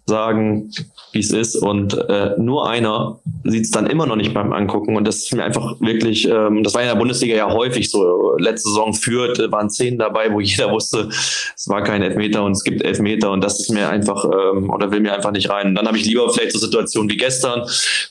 [0.06, 0.70] sagen,
[1.16, 1.56] wie es ist.
[1.56, 4.96] Und äh, nur einer sieht es dann immer noch nicht beim Angucken.
[4.96, 8.36] Und das ist mir einfach wirklich, ähm, das war in der Bundesliga ja häufig so.
[8.38, 12.52] Letzte Saison führt, äh, waren zehn dabei, wo jeder wusste, es war kein Elfmeter und
[12.52, 13.32] es gibt Elfmeter.
[13.32, 15.70] Und das ist mir einfach, ähm, oder will mir einfach nicht rein.
[15.70, 17.64] Und dann habe ich lieber vielleicht so Situationen wie gestern,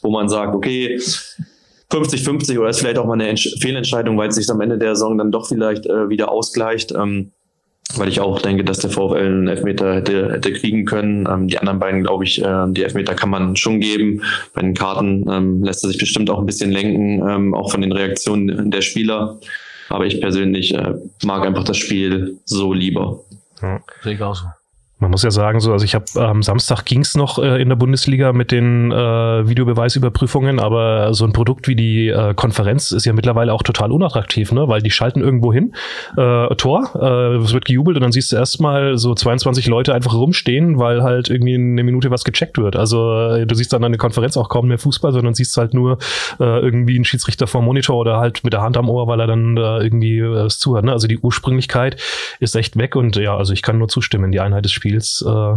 [0.02, 0.98] wo man sagt, okay,
[1.90, 4.96] 50-50 oder ist vielleicht auch mal eine Entsch Fehlentscheidung, weil es sich am Ende der
[4.96, 6.92] Saison dann doch vielleicht äh, wieder ausgleicht.
[6.92, 7.32] Ähm,
[7.98, 11.28] weil ich auch denke, dass der VfL einen Elfmeter hätte, hätte kriegen können.
[11.30, 14.22] Ähm, die anderen beiden, glaube ich, äh, die Elfmeter kann man schon geben.
[14.54, 17.80] Bei den Karten ähm, lässt er sich bestimmt auch ein bisschen lenken, ähm, auch von
[17.80, 19.38] den Reaktionen der Spieler.
[19.88, 23.20] Aber ich persönlich äh, mag einfach das Spiel so lieber.
[23.62, 23.80] Ja.
[24.02, 24.46] Sehe ich auch so.
[25.00, 27.68] Man muss ja sagen, so, also ich habe am ähm, Samstag ging's noch äh, in
[27.68, 28.94] der Bundesliga mit den äh,
[29.48, 34.52] Videobeweisüberprüfungen, aber so ein Produkt wie die äh, Konferenz ist ja mittlerweile auch total unattraktiv,
[34.52, 34.68] ne?
[34.68, 35.74] Weil die schalten irgendwo hin,
[36.16, 40.14] äh, Tor, äh, es wird gejubelt und dann siehst du erstmal so 22 Leute einfach
[40.14, 42.76] rumstehen, weil halt irgendwie in eine Minute was gecheckt wird.
[42.76, 45.74] Also äh, du siehst dann an der Konferenz auch kaum mehr Fußball, sondern siehst halt
[45.74, 45.98] nur
[46.38, 49.26] äh, irgendwie einen Schiedsrichter vom Monitor oder halt mit der Hand am Ohr, weil er
[49.26, 50.84] dann äh, irgendwie äh, es zuhört.
[50.84, 50.92] Ne?
[50.92, 52.00] Also die Ursprünglichkeit
[52.38, 55.24] ist echt weg und ja, also ich kann nur zustimmen, die Einheit des Spiels Spiels
[55.26, 55.56] äh,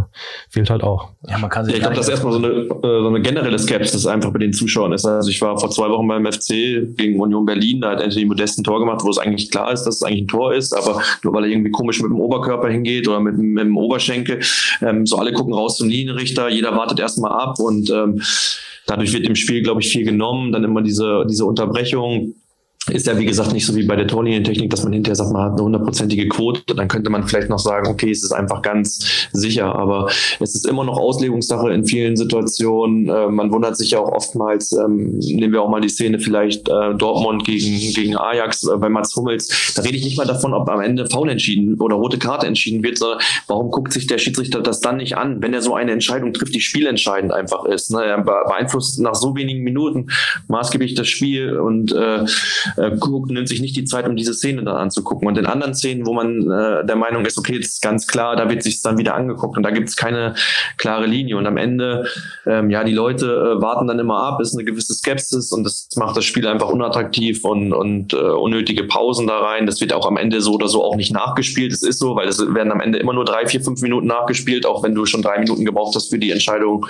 [0.50, 1.10] fehlt halt auch.
[1.28, 3.58] Ja, man kann sich ja, ich glaube, dass erstmal so eine, äh, so eine generelle
[3.58, 5.04] Skepsis einfach bei den Zuschauern ist.
[5.04, 8.58] Also ich war vor zwei Wochen beim FC gegen Union Berlin, da hat Anthony Modest
[8.58, 11.00] ein Tor gemacht, wo es eigentlich klar ist, dass es eigentlich ein Tor ist, aber
[11.22, 14.40] nur weil er irgendwie komisch mit dem Oberkörper hingeht oder mit, mit dem Oberschenkel,
[14.82, 18.20] ähm, so alle gucken raus zum Linienrichter, jeder wartet erstmal ab und ähm,
[18.86, 20.50] dadurch wird im Spiel, glaube ich, viel genommen.
[20.52, 22.34] Dann immer diese, diese Unterbrechung
[22.90, 25.42] ist ja, wie gesagt, nicht so wie bei der Torlinientechnik, dass man hinterher sagt, man
[25.42, 26.62] hat eine hundertprozentige Quote.
[26.74, 29.74] Dann könnte man vielleicht noch sagen, okay, es ist einfach ganz sicher.
[29.74, 30.08] Aber
[30.40, 33.08] es ist immer noch Auslegungssache in vielen Situationen.
[33.08, 36.68] Äh, man wundert sich ja auch oftmals, ähm, nehmen wir auch mal die Szene vielleicht
[36.68, 39.74] äh, Dortmund gegen, gegen Ajax äh, bei Mats Hummels.
[39.74, 42.82] Da rede ich nicht mal davon, ob am Ende Foul entschieden oder rote Karte entschieden
[42.82, 45.92] wird, sondern warum guckt sich der Schiedsrichter das dann nicht an, wenn er so eine
[45.92, 47.90] Entscheidung trifft, die spielentscheidend einfach ist.
[47.90, 48.04] Ne?
[48.04, 50.10] Er beeinflusst nach so wenigen Minuten
[50.48, 52.24] maßgeblich das Spiel und äh,
[52.78, 55.28] äh, guckt, nimmt sich nicht die Zeit, um diese Szene dann anzugucken.
[55.28, 58.36] Und in anderen Szenen, wo man äh, der Meinung ist, okay, das ist ganz klar,
[58.36, 60.34] da wird sich dann wieder angeguckt und da gibt es keine
[60.76, 61.36] klare Linie.
[61.36, 62.06] Und am Ende,
[62.46, 65.88] ähm, ja, die Leute äh, warten dann immer ab, ist eine gewisse Skepsis und das
[65.96, 69.66] macht das Spiel einfach unattraktiv und, und äh, unnötige Pausen da rein.
[69.66, 71.72] Das wird auch am Ende so oder so auch nicht nachgespielt.
[71.72, 74.66] Es ist so, weil es werden am Ende immer nur drei, vier, fünf Minuten nachgespielt,
[74.66, 76.86] auch wenn du schon drei Minuten gebraucht hast für die Entscheidung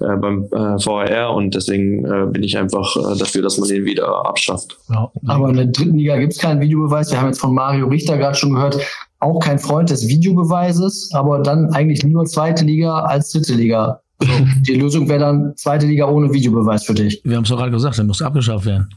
[0.00, 1.32] äh, beim äh, VRR.
[1.34, 4.78] Und deswegen äh, bin ich einfach äh, dafür, dass man den wieder abschafft.
[4.88, 7.10] Ja, aber in der dritten Liga gibt es keinen Videobeweis.
[7.10, 8.78] Wir haben jetzt von Mario Richter gerade schon gehört,
[9.20, 14.00] auch kein Freund des Videobeweises, aber dann eigentlich nur zweite Liga als dritte Liga.
[14.20, 14.28] So,
[14.66, 17.20] die Lösung wäre dann zweite Liga ohne Videobeweis für dich.
[17.24, 18.88] Wir haben es doch gerade gesagt, der muss abgeschafft werden.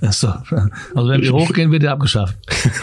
[0.00, 0.28] also
[0.94, 2.36] wenn wir hochgehen, wird er abgeschafft.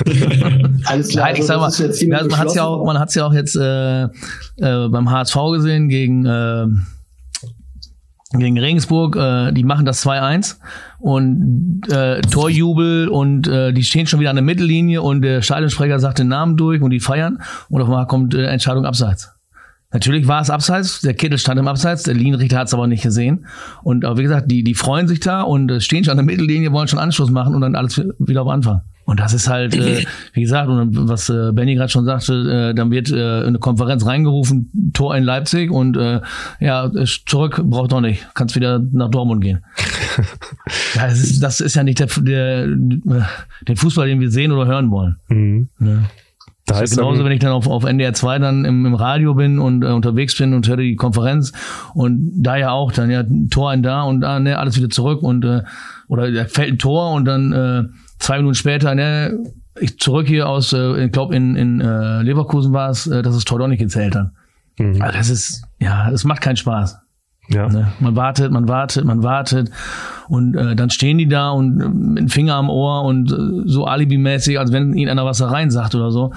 [0.86, 1.25] Alles klar.
[1.25, 1.71] Nein, ich sag mal,
[2.08, 4.10] man hat es ja auch, man hat's ja auch jetzt äh, äh,
[4.58, 6.65] beim HSV gesehen gegen äh,
[8.39, 10.57] gegen Regensburg, äh, die machen das 2-1
[10.99, 15.99] und äh, Torjubel und äh, die stehen schon wieder an der Mittellinie und der Stadionsprecher
[15.99, 19.31] sagt den Namen durch und die feiern und auf einmal kommt äh, Entscheidung abseits.
[19.91, 23.03] Natürlich war es abseits, der Kittel stand im Abseits, der Linienrichter hat es aber nicht
[23.03, 23.45] gesehen.
[23.81, 26.25] Und aber wie gesagt, die, die freuen sich da und äh, stehen schon an der
[26.25, 28.81] Mittellinie, wollen schon Anschluss machen und dann alles wieder auf Anfang.
[29.05, 32.75] Und das ist halt, äh, wie gesagt, und was äh, Benny gerade schon sagte, äh,
[32.75, 36.21] dann wird äh, eine Konferenz reingerufen, Tor in Leipzig und äh,
[36.59, 36.91] ja,
[37.25, 39.63] zurück braucht doch nicht, kannst wieder nach Dortmund gehen.
[40.95, 42.67] ja, das ist, das ist ja nicht der, der,
[43.67, 45.17] der Fußball, den wir sehen oder hören wollen.
[45.29, 45.69] Mhm.
[45.79, 46.03] Ja.
[46.67, 49.59] Da ist genauso, wenn ich dann auf, auf NDR 2 dann im, im Radio bin
[49.59, 51.51] und äh, unterwegs bin und höre die Konferenz
[51.93, 55.21] und da ja auch dann ja Tor ein da und da ne, alles wieder zurück
[55.21, 55.61] und äh,
[56.07, 57.83] oder da fällt ein Tor und dann äh,
[58.25, 59.38] zwei Minuten später ne
[59.79, 63.35] ich zurück hier aus äh, ich glaube in in äh, Leverkusen war es, äh, dass
[63.35, 64.31] das Tor doch nicht gezählt hat.
[64.79, 65.01] Mhm.
[65.01, 66.97] Also das ist ja, es macht keinen Spaß.
[67.49, 67.67] Ja.
[67.67, 67.91] Ne?
[67.99, 69.69] Man wartet, man wartet, man wartet
[70.27, 73.69] und äh, dann stehen die da und äh, mit dem Finger am Ohr und äh,
[73.69, 76.33] so alibimäßig, als wenn ihnen einer was da rein sagt oder so.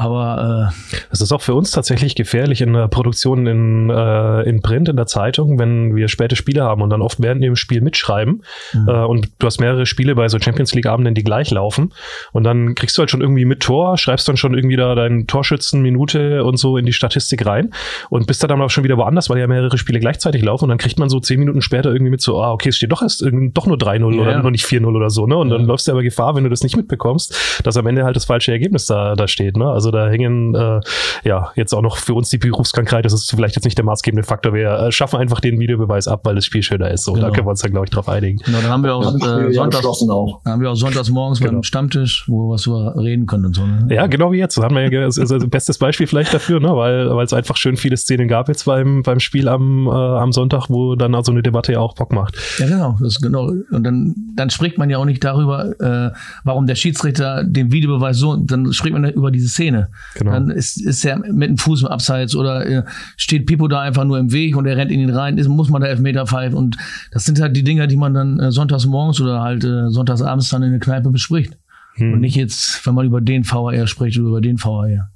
[0.00, 4.62] Aber äh, es ist auch für uns tatsächlich gefährlich in der Produktion in, äh, in
[4.62, 7.82] Print, in der Zeitung, wenn wir späte Spiele haben und dann oft während dem Spiel
[7.82, 8.42] mitschreiben.
[8.72, 8.88] Mhm.
[8.88, 11.92] Äh, und du hast mehrere Spiele bei so Champions League-Abenden, die gleich laufen.
[12.32, 15.26] Und dann kriegst du halt schon irgendwie mit Tor, schreibst dann schon irgendwie da deinen
[15.26, 17.74] Torschützenminute und so in die Statistik rein
[18.08, 20.64] und bist da dann auch schon wieder woanders, weil ja mehrere Spiele gleichzeitig laufen.
[20.64, 22.90] Und dann kriegt man so zehn Minuten später irgendwie mit so, ah, okay, es steht
[22.90, 24.22] doch erst doch nur 3-0 ja.
[24.22, 25.36] oder noch nicht 4-0 oder so, ne?
[25.36, 25.58] Und ja.
[25.58, 28.24] dann läufst du aber Gefahr, wenn du das nicht mitbekommst, dass am Ende halt das
[28.24, 29.68] falsche Ergebnis da, da steht, ne?
[29.68, 30.80] Also da hängen, äh,
[31.24, 34.26] ja, jetzt auch noch für uns die Berufskrankheit, das ist vielleicht jetzt nicht der maßgebende
[34.26, 34.54] Faktor.
[34.54, 37.04] Wir äh, schaffen einfach den Videobeweis ab, weil das Spiel schöner ist.
[37.04, 37.26] So, genau.
[37.26, 38.38] da können wir uns dann, glaube ich, drauf einigen.
[38.38, 40.40] Genau, dann haben wir auch, äh, sonntags, auch.
[40.44, 41.52] Dann haben wir auch sonntags morgens genau.
[41.52, 43.66] beim Stammtisch, wo wir was über reden können und so.
[43.66, 43.86] Ne?
[43.90, 44.56] Ja, genau wie jetzt.
[44.56, 46.74] Das haben wir ja, ist, ist ein bestes Beispiel vielleicht dafür, ne?
[46.76, 50.32] weil, weil es einfach schön viele Szenen gab jetzt beim, beim Spiel am, äh, am
[50.32, 52.36] Sonntag, wo dann also eine Debatte ja auch Bock macht.
[52.58, 52.96] Ja, genau.
[53.00, 53.46] Das genau.
[53.70, 56.12] Und dann, dann spricht man ja auch nicht darüber, äh,
[56.44, 59.79] warum der Schiedsrichter den Videobeweis so, dann spricht man über diese Szene.
[60.14, 60.32] Genau.
[60.32, 62.82] Dann ist, ist er mit dem Fuß im Abseits oder äh,
[63.16, 65.70] steht Pipo da einfach nur im Weg und er rennt in ihn rein, ist, muss
[65.70, 66.56] man da Elfmeter pfeifen.
[66.56, 66.76] Und
[67.12, 70.22] das sind halt die Dinger, die man dann äh, sonntags morgens oder halt äh, sonntags
[70.22, 71.56] abends dann in der Kneipe bespricht.
[71.94, 72.14] Hm.
[72.14, 75.10] Und nicht jetzt, wenn man über den VAR spricht oder über den VAR.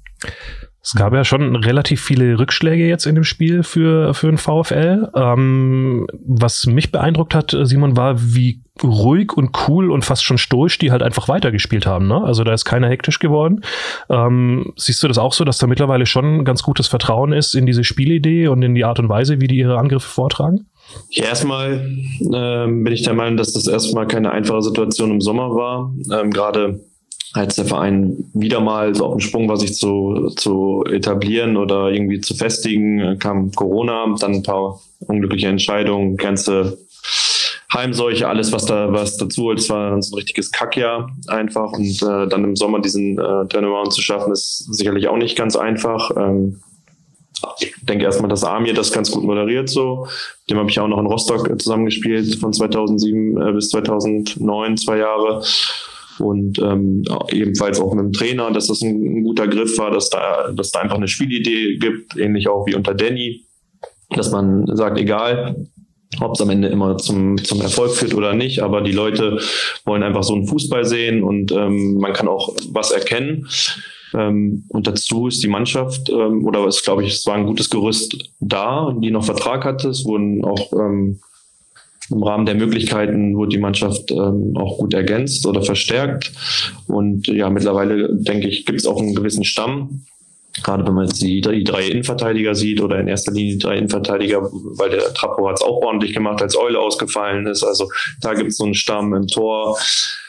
[0.85, 5.09] Es gab ja schon relativ viele Rückschläge jetzt in dem Spiel für, für den VfL.
[5.15, 10.77] Ähm, was mich beeindruckt hat, Simon, war, wie ruhig und cool und fast schon stoisch
[10.77, 12.07] die halt einfach weitergespielt haben.
[12.07, 12.23] Ne?
[12.23, 13.61] Also da ist keiner hektisch geworden.
[14.11, 17.65] Ähm, siehst du das auch so, dass da mittlerweile schon ganz gutes Vertrauen ist in
[17.65, 20.67] diese Spielidee und in die Art und Weise, wie die ihre Angriffe vortragen?
[21.09, 21.89] Ja, erstmal
[22.31, 25.95] ähm, bin ich der Meinung, dass das erstmal keine einfache Situation im Sommer war.
[26.13, 26.79] Ähm, Gerade
[27.35, 31.89] als der Verein wieder mal so auf den Sprung war, sich zu, zu etablieren oder
[31.89, 36.77] irgendwie zu festigen, kam Corona, dann ein paar unglückliche Entscheidungen, ganze
[37.73, 39.59] Heimseuche, alles, was da was dazu holt.
[39.59, 41.73] Es war so ein richtiges Kackjahr einfach.
[41.73, 45.57] Und äh, dann im Sommer diesen äh, Turnaround zu schaffen, ist sicherlich auch nicht ganz
[45.57, 46.11] einfach.
[46.15, 46.61] Ähm,
[47.59, 50.07] ich denke erstmal, dass Amir das ganz gut moderiert so.
[50.49, 55.43] Dem habe ich auch noch in Rostock zusammengespielt von 2007 äh, bis 2009, zwei Jahre.
[56.19, 60.09] Und ähm, ebenfalls auch mit dem Trainer, dass das ein, ein, guter Griff war, dass
[60.09, 63.43] da, dass da einfach eine Spielidee gibt, ähnlich auch wie unter Danny,
[64.09, 65.67] dass man sagt, egal,
[66.21, 69.39] ob es am Ende immer zum, zum Erfolg führt oder nicht, aber die Leute
[69.83, 73.47] wollen einfach so einen Fußball sehen und ähm, man kann auch was erkennen.
[74.13, 77.69] Ähm, und dazu ist die Mannschaft, ähm, oder es glaube ich, es war ein gutes
[77.69, 79.89] Gerüst da, die noch Vertrag hatte.
[79.89, 81.19] Es wurden auch ähm,
[82.11, 86.31] im Rahmen der Möglichkeiten wurde die Mannschaft ähm, auch gut ergänzt oder verstärkt.
[86.87, 90.05] Und ja, mittlerweile denke ich, gibt es auch einen gewissen Stamm.
[90.63, 94.41] Gerade wenn man jetzt die, drei Innenverteidiger sieht oder in erster Linie die drei Innenverteidiger,
[94.51, 97.63] weil der Trappo hat es auch ordentlich gemacht, als Eule ausgefallen ist.
[97.63, 97.89] Also
[98.21, 99.77] da gibt es so einen Stamm im Tor.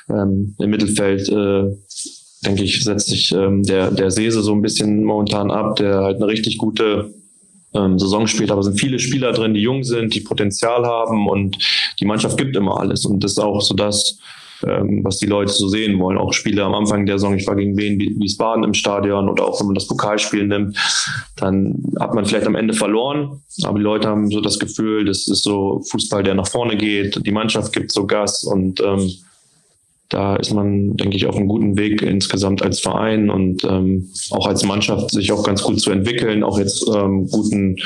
[0.09, 1.65] Ähm, Im Mittelfeld äh,
[2.45, 6.17] denke ich, setzt sich ähm, der, der Sese so ein bisschen momentan ab, der halt
[6.17, 7.13] eine richtig gute
[7.77, 8.51] ähm, Saison spielt.
[8.51, 11.59] Aber es sind viele Spieler drin, die jung sind, die Potenzial haben und
[12.01, 13.05] die Mannschaft gibt immer alles.
[13.05, 14.19] Und das ist auch so das,
[14.65, 16.17] ähm, was die Leute so sehen wollen.
[16.17, 19.61] Auch Spiele am Anfang der Saison, ich war gegen Wien, Wiesbaden im Stadion oder auch
[19.61, 20.79] wenn man das Pokalspiel nimmt,
[21.37, 25.29] dann hat man vielleicht am Ende verloren, aber die Leute haben so das Gefühl, das
[25.29, 29.11] ist so Fußball, der nach vorne geht, die Mannschaft gibt so Gas und ähm,
[30.09, 34.47] da ist man, denke ich, auf einem guten Weg insgesamt als Verein und ähm, auch
[34.47, 37.77] als Mannschaft sich auch ganz gut zu entwickeln, auch jetzt ähm, guten,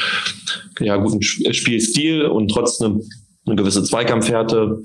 [0.81, 3.03] ja, guten Spielstil und trotzdem
[3.47, 4.83] eine gewisse Zweikampfhärte.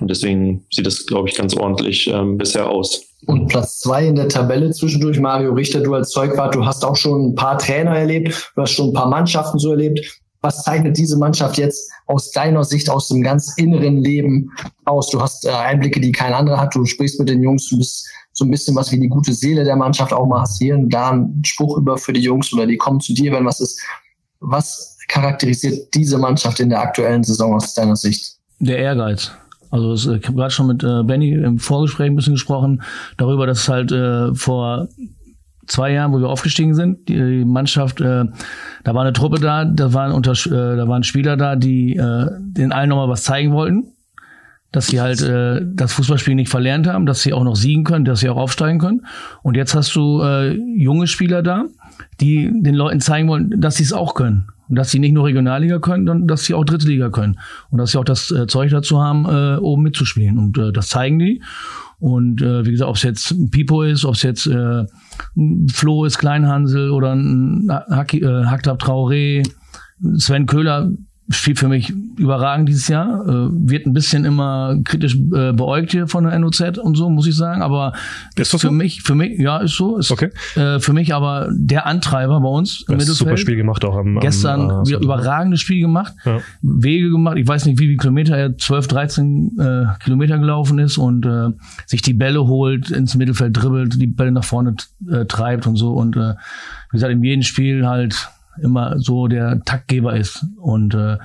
[0.00, 3.04] Und deswegen sieht das, glaube ich, ganz ordentlich ähm, bisher aus.
[3.26, 6.96] Und Platz zwei in der Tabelle zwischendurch, Mario Richter, du als Zeugwart, du hast auch
[6.96, 10.96] schon ein paar Trainer erlebt, du hast schon ein paar Mannschaften so erlebt was zeichnet
[10.96, 14.50] diese Mannschaft jetzt aus deiner Sicht, aus dem ganz inneren Leben
[14.84, 15.10] aus?
[15.10, 16.74] Du hast äh, Einblicke, die kein anderer hat.
[16.74, 19.64] Du sprichst mit den Jungs, du bist so ein bisschen was wie die gute Seele
[19.64, 22.66] der Mannschaft auch mal hast hier und da einen Spruch über für die Jungs oder
[22.66, 23.80] die kommen zu dir, wenn was ist.
[24.40, 28.36] Was charakterisiert diese Mannschaft in der aktuellen Saison aus deiner Sicht?
[28.60, 29.32] Der Ehrgeiz.
[29.70, 32.82] Also ich habe gerade schon mit äh, Benny im Vorgespräch ein bisschen gesprochen
[33.16, 34.88] darüber, dass es halt äh, vor
[35.68, 38.24] zwei Jahren, wo wir aufgestiegen sind, die Mannschaft, äh,
[38.84, 42.26] da war eine Truppe da, da waren unter, äh, da waren Spieler da, die äh,
[42.40, 43.84] den allen nochmal was zeigen wollten.
[44.72, 48.04] dass sie halt äh, das Fußballspiel nicht verlernt haben, dass sie auch noch siegen können,
[48.04, 49.06] dass sie auch aufsteigen können.
[49.42, 51.64] Und jetzt hast du äh, junge Spieler da,
[52.20, 54.48] die den Leuten zeigen wollen, dass sie es auch können.
[54.68, 57.38] Und dass sie nicht nur Regionalliga können, sondern dass sie auch Dritte Liga können.
[57.70, 60.36] Und dass sie auch das äh, Zeug dazu haben, äh, oben mitzuspielen.
[60.36, 61.42] Und äh, das zeigen die.
[62.00, 64.84] Und äh, wie gesagt, ob es jetzt Pipo ist, ob es jetzt äh,
[65.72, 69.42] Flo ist, Kleinhansel oder ein Hack, äh, Hacktab Traoré,
[70.16, 70.90] Sven Köhler
[71.30, 73.22] spielt für mich überragend dieses Jahr.
[73.26, 77.26] Äh, wird ein bisschen immer kritisch äh, beäugt hier von der NOZ und so, muss
[77.26, 77.60] ich sagen.
[77.60, 77.92] Aber
[78.36, 78.70] ist für so?
[78.70, 79.98] mich, für mich, ja, ist so.
[79.98, 80.30] Ist, okay.
[80.56, 83.18] Äh, für mich aber der Antreiber bei uns im Mittelfeld.
[83.18, 86.14] Super Spiel gemacht auch am, Gestern am, äh, wieder überragendes Spiel gemacht.
[86.24, 86.40] Ja.
[86.62, 87.36] Wege gemacht.
[87.36, 91.50] Ich weiß nicht, wie viele Kilometer er 12, 13 äh, Kilometer gelaufen ist und äh,
[91.86, 94.76] sich die Bälle holt, ins Mittelfeld dribbelt, die Bälle nach vorne
[95.10, 95.92] äh, treibt und so.
[95.92, 96.34] Und äh,
[96.90, 98.30] wie gesagt, in jedem Spiel halt
[98.62, 100.44] immer so der Taktgeber ist.
[100.56, 101.18] Und äh,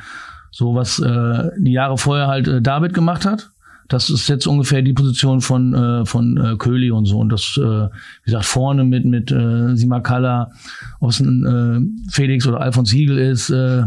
[0.52, 3.50] so was äh, die Jahre vorher halt äh, David gemacht hat,
[3.89, 7.19] das ist jetzt ungefähr die Position von äh, von äh, Köhli und so.
[7.19, 10.52] Und das äh, wie gesagt vorne mit mit äh, Simakala
[11.00, 13.84] aus äh, Felix oder Alfons Hiegel ist äh,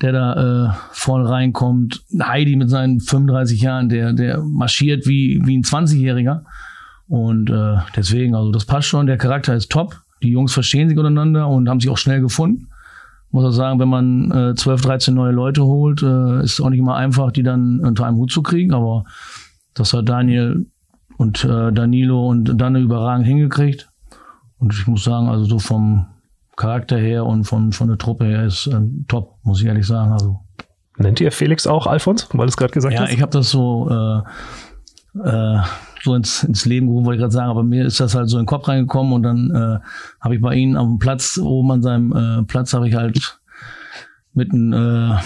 [0.00, 2.02] der da äh, vorne reinkommt.
[2.20, 6.42] Heidi mit seinen 35 Jahren der der marschiert wie wie ein 20-jähriger
[7.08, 9.06] und äh, deswegen also das passt schon.
[9.06, 10.00] Der Charakter ist top.
[10.22, 12.68] Die Jungs verstehen sich untereinander und haben sich auch schnell gefunden
[13.32, 16.70] muss auch sagen, wenn man äh, 12, 13 neue Leute holt, äh, ist es auch
[16.70, 18.72] nicht immer einfach, die dann unter einem Hut zu kriegen.
[18.72, 19.04] Aber
[19.74, 20.66] das hat Daniel
[21.16, 23.88] und äh, Danilo und Danne überragend hingekriegt.
[24.58, 26.06] Und ich muss sagen, also so vom
[26.56, 30.12] Charakter her und von, von der Truppe her ist äh, top, muss ich ehrlich sagen.
[30.12, 30.40] Also
[30.98, 33.08] Nennt ihr Felix auch Alfons, weil du es gerade gesagt ja, hast?
[33.08, 35.60] Ja, ich habe das so äh, äh,
[36.02, 38.36] so ins, ins Leben gerufen, wollte ich gerade sagen, aber mir ist das halt so
[38.38, 39.78] in den Kopf reingekommen und dann äh,
[40.20, 43.38] habe ich bei ihnen dem Platz, oben an seinem äh, Platz, habe ich halt
[44.34, 45.16] mit einem äh,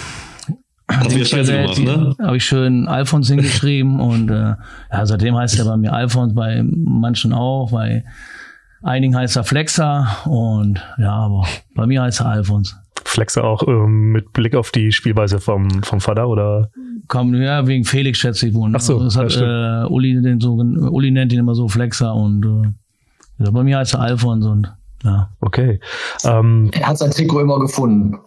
[1.85, 2.15] ne?
[2.21, 4.55] habe ich schön Alfons hingeschrieben und äh,
[4.93, 8.05] ja, seitdem heißt er bei mir Alfons, bei manchen auch, bei
[8.83, 12.77] einigen heißt er Flexer und ja, aber bei mir heißt er Alfons.
[13.05, 16.71] Flexer auch ähm, mit Blick auf die Spielweise vom, vom Vater oder?
[17.09, 18.71] Kam, ja, wegen Felix schätze ich wohl.
[18.71, 18.77] Ne?
[18.79, 22.15] Ach so, also das hat, äh, Uli, den so, Uli nennt ihn immer so Flexer
[22.15, 24.73] und äh, ja, bei mir heißt er Alfons und
[25.05, 25.31] ja.
[25.41, 25.79] Okay.
[26.25, 28.19] Ähm, er hat sein Trikot immer gefunden.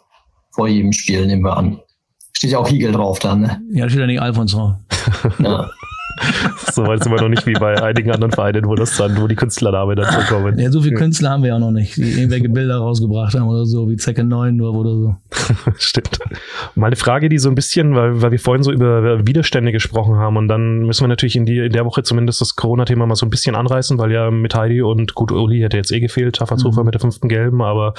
[0.52, 1.80] Vor jedem Spiel, nehmen wir an.
[2.34, 3.62] Steht ja auch Hiegel drauf dann, ne?
[3.72, 4.76] Ja, steht ja nicht Alfons drauf.
[5.40, 5.70] ja.
[6.74, 9.28] so weit sind wir noch nicht wie bei einigen anderen Vereinen, wo das dann, wo
[9.28, 10.58] die Künstlernamen dann so kommen.
[10.60, 13.66] Ja, so viele Künstler haben wir ja noch nicht, die irgendwelche Bilder rausgebracht haben oder
[13.66, 15.16] so, wie Zecke 9 nur oder so.
[15.78, 16.20] Stimmt.
[16.76, 20.38] Meine Frage, die so ein bisschen, weil, weil wir vorhin so über Widerstände gesprochen haben
[20.38, 23.26] und dann müssen wir natürlich in, die, in der Woche zumindest das Corona-Thema mal so
[23.26, 26.82] ein bisschen anreißen, weil ja mit Heidi und gut, Uli hätte jetzt eh gefehlt, Tafazhofer
[26.82, 26.86] mhm.
[26.86, 27.94] mit der fünften Gelben, aber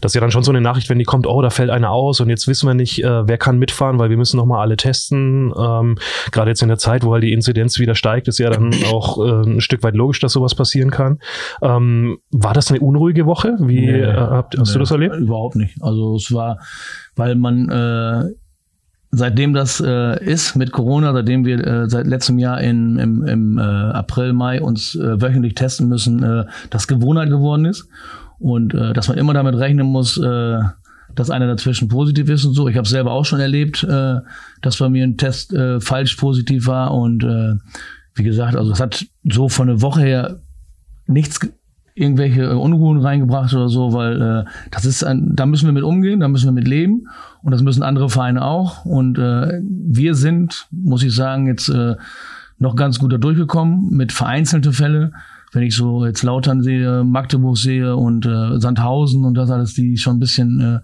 [0.00, 1.90] das ist ja dann schon so eine Nachricht, wenn die kommt, oh, da fällt einer
[1.90, 4.76] aus und jetzt wissen wir nicht, äh, wer kann mitfahren, weil wir müssen nochmal alle
[4.76, 5.52] testen.
[5.56, 5.98] Ähm,
[6.32, 9.18] Gerade jetzt in der Zeit, wo halt die Inzidenz wieder steigt, ist ja dann auch
[9.24, 11.18] äh, ein Stück weit logisch, dass sowas passieren kann.
[11.62, 13.56] Ähm, war das eine unruhige Woche?
[13.60, 15.16] Wie nee, äh, habt, hast nee, du das erlebt?
[15.16, 15.82] Überhaupt nicht.
[15.82, 16.58] Also es war,
[17.14, 18.30] weil man äh,
[19.10, 23.58] seitdem das äh, ist mit Corona, seitdem wir äh, seit letztem Jahr in, im, im
[23.58, 27.88] äh, April, Mai uns äh, wöchentlich testen müssen, äh, das Gewohnheit geworden ist
[28.38, 30.58] und äh, dass man immer damit rechnen muss, äh,
[31.16, 32.68] dass einer dazwischen positiv ist und so.
[32.68, 34.16] Ich habe selber auch schon erlebt, äh,
[34.62, 37.56] dass bei mir ein Test äh, falsch positiv war und äh,
[38.14, 40.40] wie gesagt, also es hat so von der Woche her
[41.06, 41.40] nichts
[41.94, 46.20] irgendwelche Unruhen reingebracht oder so, weil äh, das ist ein, da müssen wir mit umgehen,
[46.20, 47.08] da müssen wir mit leben
[47.42, 51.96] und das müssen andere Vereine auch und äh, wir sind, muss ich sagen, jetzt äh,
[52.58, 55.12] noch ganz gut da durchgekommen mit vereinzelten Fälle.
[55.52, 59.96] Wenn ich so jetzt Lautern sehe, Magdeburg sehe und äh, Sandhausen und das alles, die
[59.96, 60.78] schon ein bisschen äh,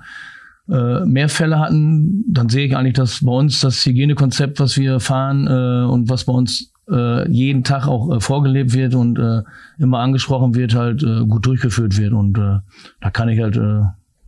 [0.72, 5.00] äh, mehr Fälle hatten, dann sehe ich eigentlich, dass bei uns das Hygienekonzept, was wir
[5.00, 9.42] fahren äh, und was bei uns äh, jeden Tag auch äh, vorgelebt wird und äh,
[9.78, 12.12] immer angesprochen wird, halt äh, gut durchgeführt wird.
[12.12, 12.58] Und äh,
[13.00, 13.82] da kann ich halt äh,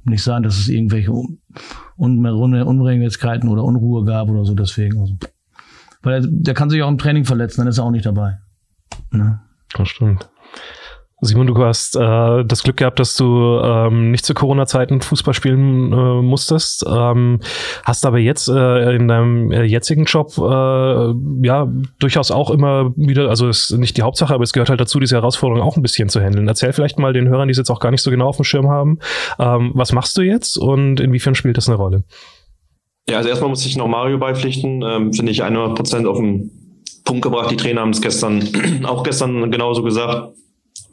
[0.05, 1.39] nicht sagen, dass es irgendwelche Un
[1.97, 5.01] Unregelmäßigkeiten oder Unruhe gab oder so deswegen.
[5.01, 5.17] Also,
[6.05, 8.39] weil der, der kann sich auch im Training verletzen, dann ist er auch nicht dabei.
[9.11, 9.41] Ne?
[9.75, 10.29] Das stimmt.
[11.21, 15.93] Simon, du hast äh, das Glück gehabt, dass du ähm, nicht zu Corona-Zeiten Fußball spielen
[15.93, 17.41] äh, musstest, ähm,
[17.85, 21.15] hast aber jetzt äh, in deinem äh, jetzigen Job äh,
[21.47, 25.01] ja durchaus auch immer wieder, also ist nicht die Hauptsache, aber es gehört halt dazu,
[25.01, 26.47] diese Herausforderung auch ein bisschen zu handeln.
[26.49, 28.45] Erzähl vielleicht mal den Hörern, die es jetzt auch gar nicht so genau auf dem
[28.45, 28.99] Schirm haben,
[29.39, 32.05] ähm, was machst du jetzt und inwiefern spielt das eine Rolle?
[33.09, 36.51] Ja, also erstmal muss ich noch Mario beipflichten, ähm, finde ich 100 Prozent auf den
[37.05, 37.51] Punkt gebracht.
[37.51, 38.49] Die Trainer haben es gestern
[38.85, 40.35] auch gestern genauso gesagt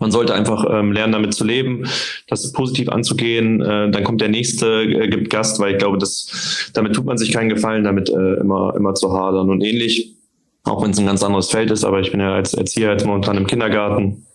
[0.01, 1.87] man sollte einfach ähm, lernen, damit zu leben,
[2.27, 3.61] das positiv anzugehen.
[3.61, 7.19] Äh, dann kommt der nächste, äh, gibt Gast, weil ich glaube, das, damit tut man
[7.19, 9.49] sich keinen Gefallen, damit äh, immer, immer zu hadern.
[9.49, 10.15] Und ähnlich
[10.63, 13.05] auch wenn es ein ganz anderes Feld ist, aber ich bin ja als Erzieher jetzt
[13.05, 14.25] momentan im Kindergarten,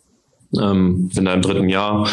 [0.60, 2.08] ähm, bin da dritten Jahr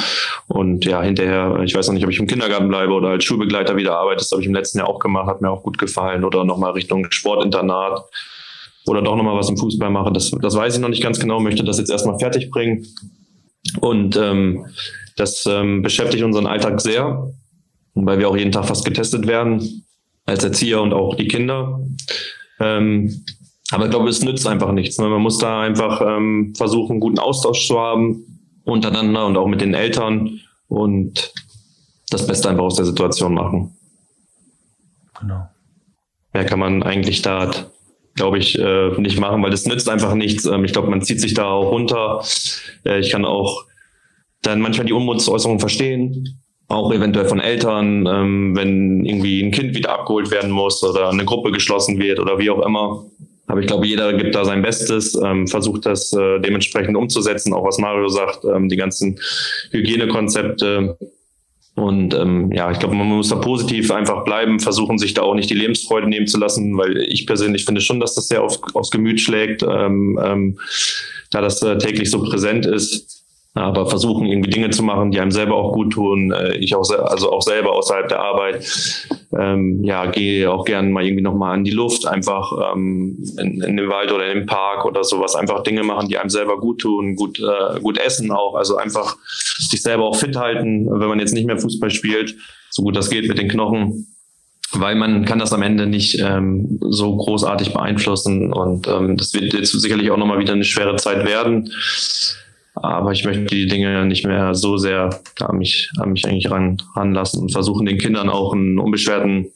[0.47, 3.75] und ja, hinterher, ich weiß noch nicht, ob ich im Kindergarten bleibe oder als Schulbegleiter
[3.75, 6.23] wieder arbeite, das habe ich im letzten Jahr auch gemacht, hat mir auch gut gefallen
[6.23, 8.03] oder nochmal Richtung Sportinternat
[8.85, 11.39] oder doch nochmal was im Fußball mache, das, das weiß ich noch nicht ganz genau,
[11.39, 12.85] möchte das jetzt erstmal fertig bringen
[13.81, 14.65] und ähm,
[15.15, 17.31] das ähm, beschäftigt unseren Alltag sehr,
[17.93, 19.83] weil wir auch jeden Tag fast getestet werden
[20.25, 21.79] als Erzieher und auch die Kinder.
[22.59, 23.23] Ähm,
[23.71, 24.97] aber ich glaube, es nützt einfach nichts.
[24.99, 25.07] Ne?
[25.07, 28.32] Man muss da einfach ähm, versuchen, einen guten Austausch zu haben
[28.65, 31.33] untereinander und auch mit den Eltern und
[32.09, 33.75] das Beste einfach aus der Situation machen.
[35.19, 35.47] Genau.
[36.33, 37.51] Mehr kann man eigentlich da,
[38.15, 40.45] glaube ich, äh, nicht machen, weil es nützt einfach nichts.
[40.45, 42.23] Ähm, ich glaube, man zieht sich da auch runter.
[42.85, 43.65] Äh, ich kann auch
[44.41, 49.93] dann manchmal die Unmutsäußerungen verstehen, auch eventuell von Eltern, ähm, wenn irgendwie ein Kind wieder
[49.93, 53.05] abgeholt werden muss oder eine Gruppe geschlossen wird oder wie auch immer.
[53.53, 57.63] Aber ich glaube, jeder gibt da sein Bestes, ähm, versucht das äh, dementsprechend umzusetzen, auch
[57.63, 59.19] was Mario sagt, ähm, die ganzen
[59.69, 60.97] Hygienekonzepte.
[61.75, 65.35] Und ähm, ja, ich glaube, man muss da positiv einfach bleiben, versuchen, sich da auch
[65.35, 68.57] nicht die Lebensfreude nehmen zu lassen, weil ich persönlich finde schon, dass das sehr auf,
[68.73, 70.59] aufs Gemüt schlägt, ähm, ähm,
[71.29, 73.22] da das äh, täglich so präsent ist
[73.55, 76.31] aber versuchen irgendwie Dinge zu machen, die einem selber auch gut tun.
[76.31, 78.65] Äh, ich auch, also auch selber außerhalb der Arbeit,
[79.37, 83.77] ähm, ja, gehe auch gerne mal irgendwie nochmal an die Luft, einfach ähm, in, in
[83.77, 86.81] den Wald oder in den Park oder sowas, einfach Dinge machen, die einem selber gut
[86.81, 91.19] tun, gut, äh, gut essen auch, also einfach sich selber auch fit halten, wenn man
[91.19, 92.35] jetzt nicht mehr Fußball spielt,
[92.71, 94.07] so gut das geht mit den Knochen.
[94.75, 98.51] Weil man kann das am Ende nicht ähm, so großartig beeinflussen.
[98.51, 101.69] Und ähm, das wird jetzt sicherlich auch nochmal wieder eine schwere Zeit werden.
[102.75, 106.81] Aber ich möchte die Dinge nicht mehr so sehr an mich, an mich eigentlich ran,
[106.95, 109.51] ranlassen und versuchen den Kindern auch einen unbeschwerten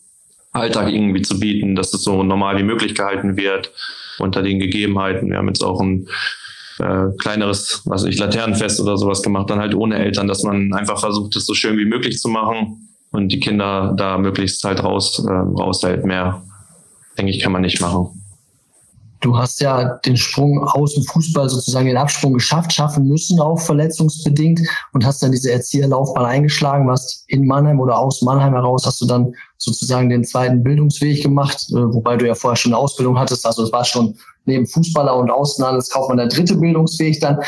[0.51, 3.71] Alltag irgendwie zu bieten, dass es so normal wie möglich gehalten wird
[4.19, 5.29] unter den Gegebenheiten.
[5.29, 6.07] Wir haben jetzt auch ein
[6.79, 10.99] äh, kleineres, was ich Laternenfest oder sowas gemacht, dann halt ohne Eltern, dass man einfach
[10.99, 15.23] versucht, es so schön wie möglich zu machen und die Kinder da möglichst halt raus,
[15.27, 16.43] äh, raus halt mehr,
[17.17, 18.26] denke ich, kann man nicht machen.
[19.19, 23.59] Du hast ja den Sprung aus dem Fußball sozusagen den Absprung geschafft, schaffen müssen, auch
[23.59, 24.61] verletzungsbedingt
[24.93, 29.07] und hast dann diese Erzieherlaufbahn eingeschlagen, warst in Mannheim oder aus Mannheim heraus, hast du
[29.07, 33.45] dann sozusagen den zweiten Bildungsweg gemacht, äh, wobei du ja vorher schon eine Ausbildung hattest,
[33.45, 37.39] also es war schon neben Fußballer und Außenhandelskaufmann der dritte Bildungsweg dann.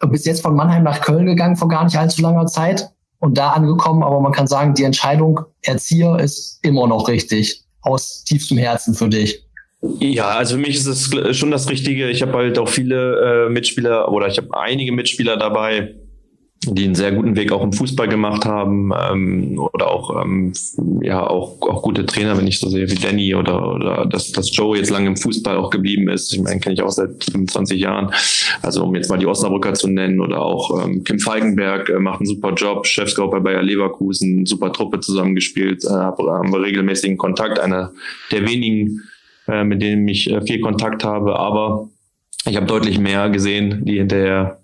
[0.00, 3.38] Du bist jetzt von Mannheim nach Köln gegangen vor gar nicht allzu langer Zeit und
[3.38, 8.58] da angekommen, aber man kann sagen, die Entscheidung Erzieher ist immer noch richtig, aus tiefstem
[8.58, 9.46] Herzen für dich.
[9.82, 12.08] Ja, also für mich ist es schon das Richtige.
[12.08, 15.96] Ich habe halt auch viele äh, Mitspieler oder ich habe einige Mitspieler dabei,
[16.64, 20.52] die einen sehr guten Weg auch im Fußball gemacht haben ähm, oder auch ähm,
[21.00, 24.56] ja auch auch gute Trainer, wenn ich so sehe wie Danny oder oder dass, dass
[24.56, 26.32] Joe jetzt lange im Fußball auch geblieben ist.
[26.32, 28.14] Ich meine, kenne ich auch seit 25 Jahren.
[28.62, 32.20] Also um jetzt mal die Osnabrücker zu nennen oder auch ähm, Kim Falkenberg äh, macht
[32.20, 37.58] einen super Job, Chefscout bei Bayer Leverkusen, super Truppe zusammengespielt, äh, haben wir regelmäßigen Kontakt,
[37.58, 37.92] einer
[38.30, 39.00] der wenigen
[39.48, 41.38] äh, mit denen ich äh, viel Kontakt habe.
[41.38, 41.88] Aber
[42.46, 44.58] ich habe deutlich mehr gesehen, die hinterher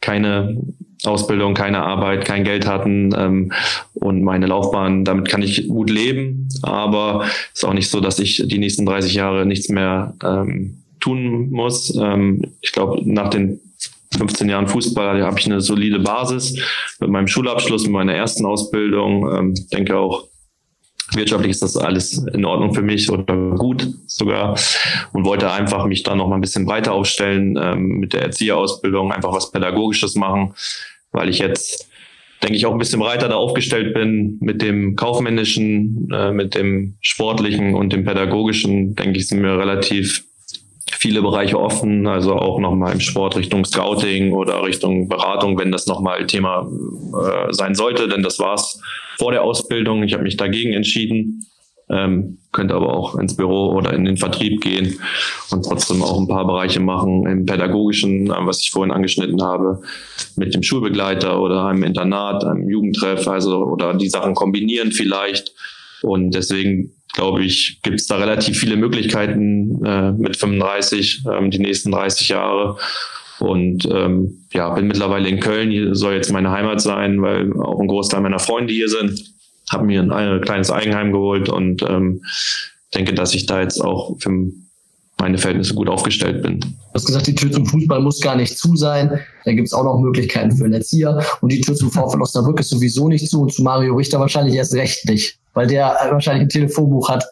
[0.00, 0.58] keine
[1.04, 3.52] Ausbildung, keine Arbeit, kein Geld hatten ähm,
[3.94, 8.42] und meine Laufbahn, damit kann ich gut leben, aber ist auch nicht so, dass ich
[8.46, 11.96] die nächsten 30 Jahre nichts mehr ähm, tun muss.
[12.00, 13.60] Ähm, ich glaube, nach den
[14.16, 16.56] 15 Jahren Fußball habe ich eine solide Basis
[17.00, 19.28] mit meinem Schulabschluss, mit meiner ersten Ausbildung.
[19.32, 20.28] Ähm, denke auch,
[21.14, 24.58] wirtschaftlich ist das alles in Ordnung für mich oder gut sogar
[25.12, 29.12] und wollte einfach mich da noch mal ein bisschen breiter aufstellen ähm, mit der Erzieherausbildung,
[29.12, 30.54] einfach was Pädagogisches machen,
[31.12, 31.88] weil ich jetzt
[32.42, 36.96] denke ich auch ein bisschen breiter da aufgestellt bin mit dem kaufmännischen, äh, mit dem
[37.00, 40.24] sportlichen und dem pädagogischen, denke ich, sind mir relativ
[40.98, 45.86] viele Bereiche offen, also auch nochmal im Sport Richtung Scouting oder Richtung Beratung, wenn das
[45.86, 48.80] nochmal Thema äh, sein sollte, denn das war's
[49.18, 50.02] vor der Ausbildung.
[50.02, 51.46] Ich habe mich dagegen entschieden,
[51.90, 54.98] ähm, könnte aber auch ins Büro oder in den Vertrieb gehen
[55.50, 59.80] und trotzdem auch ein paar Bereiche machen im pädagogischen, äh, was ich vorhin angeschnitten habe,
[60.36, 65.52] mit dem Schulbegleiter oder einem Internat, einem Jugendtreff, also oder die Sachen kombinieren vielleicht.
[66.02, 71.58] Und deswegen glaube ich, gibt es da relativ viele Möglichkeiten äh, mit 35, ähm, die
[71.58, 72.78] nächsten 30 Jahre.
[73.38, 77.80] Und ähm, ja, bin mittlerweile in Köln, hier soll jetzt meine Heimat sein, weil auch
[77.80, 79.20] ein Großteil meiner Freunde hier sind.
[79.70, 82.22] Habe mir ein, ein, kleines Eigenheim geholt und ähm,
[82.94, 84.30] denke, dass ich da jetzt auch für
[85.18, 86.60] meine Verhältnisse gut aufgestellt bin.
[86.60, 89.20] Du hast gesagt, die Tür zum Fußball muss gar nicht zu sein.
[89.44, 91.24] Da gibt es auch noch Möglichkeiten für einen Erzieher.
[91.40, 94.54] Und die Tür zum VfL Osnabrück ist sowieso nicht zu und zu Mario Richter wahrscheinlich
[94.54, 97.24] erst recht nicht weil der wahrscheinlich ein Telefonbuch hat,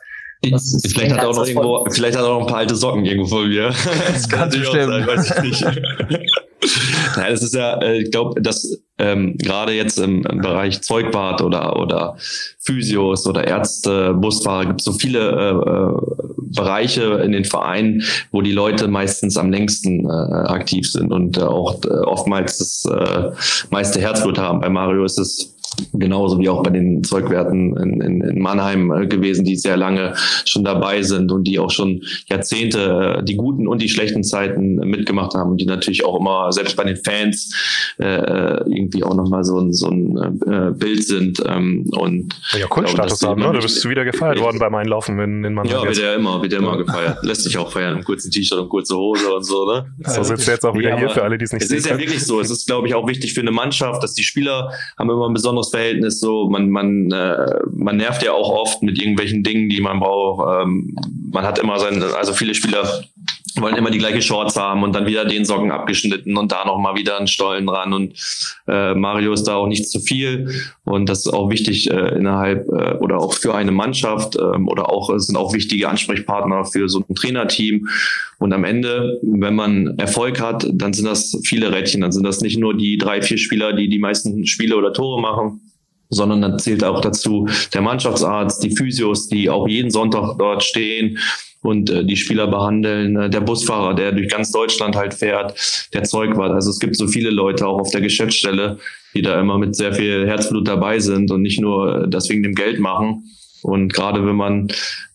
[0.42, 3.04] vielleicht, hat er auch noch irgendwo, vielleicht hat er auch noch ein paar alte Socken
[3.04, 3.72] irgendwo von mir.
[4.12, 5.04] Das kann natürlich stimmen.
[5.04, 5.64] Sein, weiß ich nicht.
[7.16, 11.40] Nein, das ist ja, äh, ich glaube, dass ähm, gerade jetzt im, im, Bereich Zeugwart
[11.40, 12.16] oder oder
[12.58, 18.42] Physios oder Ärzte, Busfahrer gibt es so viele äh, äh, Bereiche in den Vereinen, wo
[18.42, 23.30] die Leute meistens am längsten äh, aktiv sind und äh, auch äh, oftmals das äh,
[23.70, 24.60] meiste Herzblut haben.
[24.60, 25.56] Bei Mario ist es
[25.92, 30.14] genauso wie auch bei den Zeugwerten in, in, in Mannheim äh, gewesen, die sehr lange
[30.44, 34.76] schon dabei sind und die auch schon Jahrzehnte äh, die guten und die schlechten Zeiten
[34.76, 39.44] mitgemacht haben und die natürlich auch immer, selbst bei den Fans, äh, irgendwie auch nochmal
[39.44, 41.42] so ein, so ein äh, Bild sind.
[41.46, 43.52] Ähm, und ja, Kunststatus haben, ne?
[43.52, 45.76] Du bist wieder gefeiert worden beim Einlaufen in, in Mannheim.
[45.76, 47.18] Ja, wird ja immer, wird ja immer gefeiert.
[47.22, 49.86] Lässt sich auch feiern im kurzen T-Shirt und kurze Hose und so, ne?
[50.06, 51.78] So sitzt jetzt auch wieder ja, hier für alle, die es nicht sehen.
[51.78, 52.40] Es ist ja wirklich so.
[52.40, 55.34] Es ist, glaube ich, auch wichtig für eine Mannschaft, dass die Spieler haben immer ein
[55.50, 59.80] besonderes Verhältnis so, man, man, äh, man nervt ja auch oft mit irgendwelchen Dingen, die
[59.80, 60.64] man braucht.
[60.64, 60.94] Ähm,
[61.32, 63.04] man hat immer sein, also viele Spieler
[63.56, 66.94] wollen immer die gleiche Shorts haben und dann wieder den Socken abgeschnitten und da nochmal
[66.94, 68.14] wieder einen Stollen dran und
[68.68, 70.50] äh, Mario ist da auch nicht zu viel.
[70.84, 74.90] Und das ist auch wichtig äh, innerhalb äh, oder auch für eine Mannschaft ähm, oder
[74.90, 77.88] auch sind auch wichtige Ansprechpartner für so ein Trainerteam.
[78.38, 82.40] Und am Ende, wenn man Erfolg hat, dann sind das viele Rädchen, dann sind das
[82.40, 85.60] nicht nur die drei, vier Spieler, die die meisten Spiele oder Tore machen,
[86.08, 91.18] sondern dann zählt auch dazu der Mannschaftsarzt, die Physios, die auch jeden Sonntag dort stehen
[91.62, 95.54] und äh, die Spieler behandeln, äh, der Busfahrer, der durch ganz Deutschland halt fährt,
[95.92, 96.52] der Zeugwart.
[96.52, 98.78] Also es gibt so viele Leute auch auf der Geschäftsstelle,
[99.14, 102.54] die da immer mit sehr viel Herzblut dabei sind und nicht nur das wegen dem
[102.54, 103.24] Geld machen.
[103.62, 104.68] Und gerade wenn man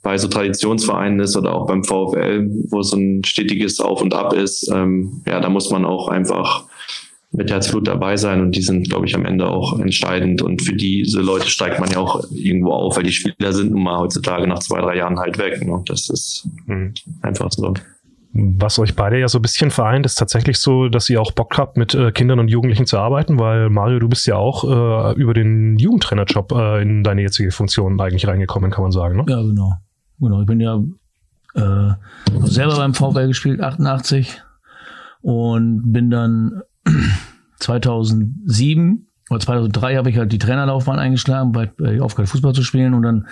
[0.04, 4.34] bei so Traditionsvereinen ist oder auch beim VfL, wo so ein stetiges Auf und Ab
[4.34, 6.68] ist, ähm, ja, da muss man auch einfach
[7.36, 10.42] mit Herzblut dabei sein und die sind, glaube ich, am Ende auch entscheidend.
[10.42, 13.84] Und für diese Leute steigt man ja auch irgendwo auf, weil die Spieler sind nun
[13.84, 15.66] mal heutzutage nach zwei, drei Jahren halt weg.
[15.66, 15.82] Ne?
[15.86, 16.94] Das ist mhm.
[17.22, 17.74] einfach so.
[18.38, 21.58] Was euch beide ja so ein bisschen vereint, ist tatsächlich so, dass ihr auch Bock
[21.58, 25.14] habt, mit äh, Kindern und Jugendlichen zu arbeiten, weil Mario, du bist ja auch äh,
[25.16, 29.16] über den Jugendtrainerjob äh, in deine jetzige Funktion eigentlich reingekommen, kann man sagen.
[29.16, 29.26] Ne?
[29.30, 29.74] Ja, genau.
[30.20, 30.42] Genau.
[30.42, 30.84] Ich bin ja
[31.54, 31.94] äh,
[32.44, 34.42] selber beim VfL gespielt, 88,
[35.22, 36.62] und bin dann
[37.60, 42.94] 2007 oder 2003 habe ich halt die Trainerlaufbahn eingeschlagen, bei, bei aufgehört Fußball zu spielen
[42.94, 43.28] und dann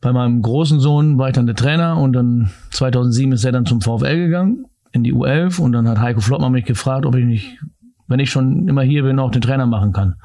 [0.00, 3.66] bei meinem großen Sohn war ich dann der Trainer und dann 2007 ist er dann
[3.66, 7.24] zum VfL gegangen in die U11 und dann hat Heiko Flottmann mich gefragt, ob ich
[7.24, 7.58] nicht,
[8.08, 10.16] wenn ich schon immer hier bin, auch den Trainer machen kann.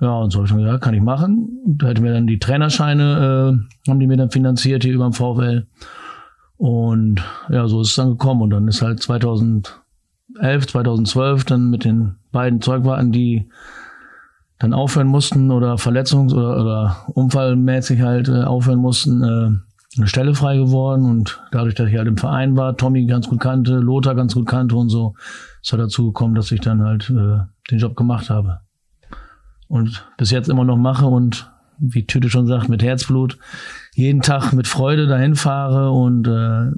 [0.00, 1.48] Ja, und so habe ich schon gesagt, kann ich machen.
[1.66, 5.14] Da hätten wir dann die Trainerscheine, äh, haben die mir dann finanziert hier über dem
[5.14, 5.66] VfL.
[6.58, 8.42] Und ja, so ist es dann gekommen.
[8.42, 9.80] Und dann ist halt 2000
[10.36, 13.48] 2011, 2012 dann mit den beiden Zeugwarten, die
[14.58, 20.34] dann aufhören mussten oder verletzungs- oder, oder unfallmäßig halt äh, aufhören mussten, äh, eine Stelle
[20.34, 24.14] frei geworden und dadurch, dass ich halt im Verein war, Tommy ganz gut kannte, Lothar
[24.14, 25.14] ganz gut kannte und so,
[25.62, 27.38] ist halt dazu gekommen, dass ich dann halt äh,
[27.70, 28.60] den Job gemacht habe.
[29.68, 33.38] Und bis jetzt immer noch mache und wie Tüte schon sagt, mit Herzblut
[33.94, 36.70] jeden Tag mit Freude dahin fahre und äh,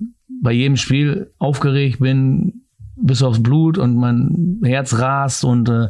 [0.42, 2.62] bei jedem Spiel aufgeregt bin,
[3.00, 5.88] bis aufs Blut und mein Herz rast und äh,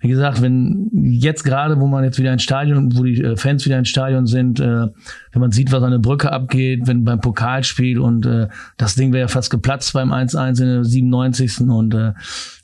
[0.00, 3.64] wie gesagt, wenn jetzt gerade, wo man jetzt wieder ins Stadion, wo die äh, Fans
[3.64, 4.86] wieder ins Stadion sind, äh,
[5.32, 9.12] wenn man sieht, was an der Brücke abgeht, wenn beim Pokalspiel und äh, das Ding
[9.12, 11.60] wäre ja fast geplatzt beim 1-1 in der 97.
[11.68, 12.12] und äh,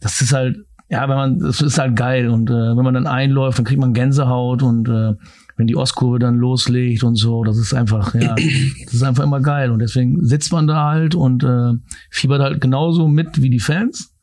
[0.00, 0.58] das ist halt,
[0.90, 3.80] ja, wenn man, das ist halt geil und äh, wenn man dann einläuft, dann kriegt
[3.80, 5.14] man Gänsehaut und äh,
[5.58, 8.34] wenn die Ostkurve dann loslegt und so, das ist einfach, ja,
[8.84, 9.70] das ist einfach immer geil.
[9.70, 11.72] Und deswegen sitzt man da halt und äh,
[12.10, 14.14] fiebert halt genauso mit wie die Fans.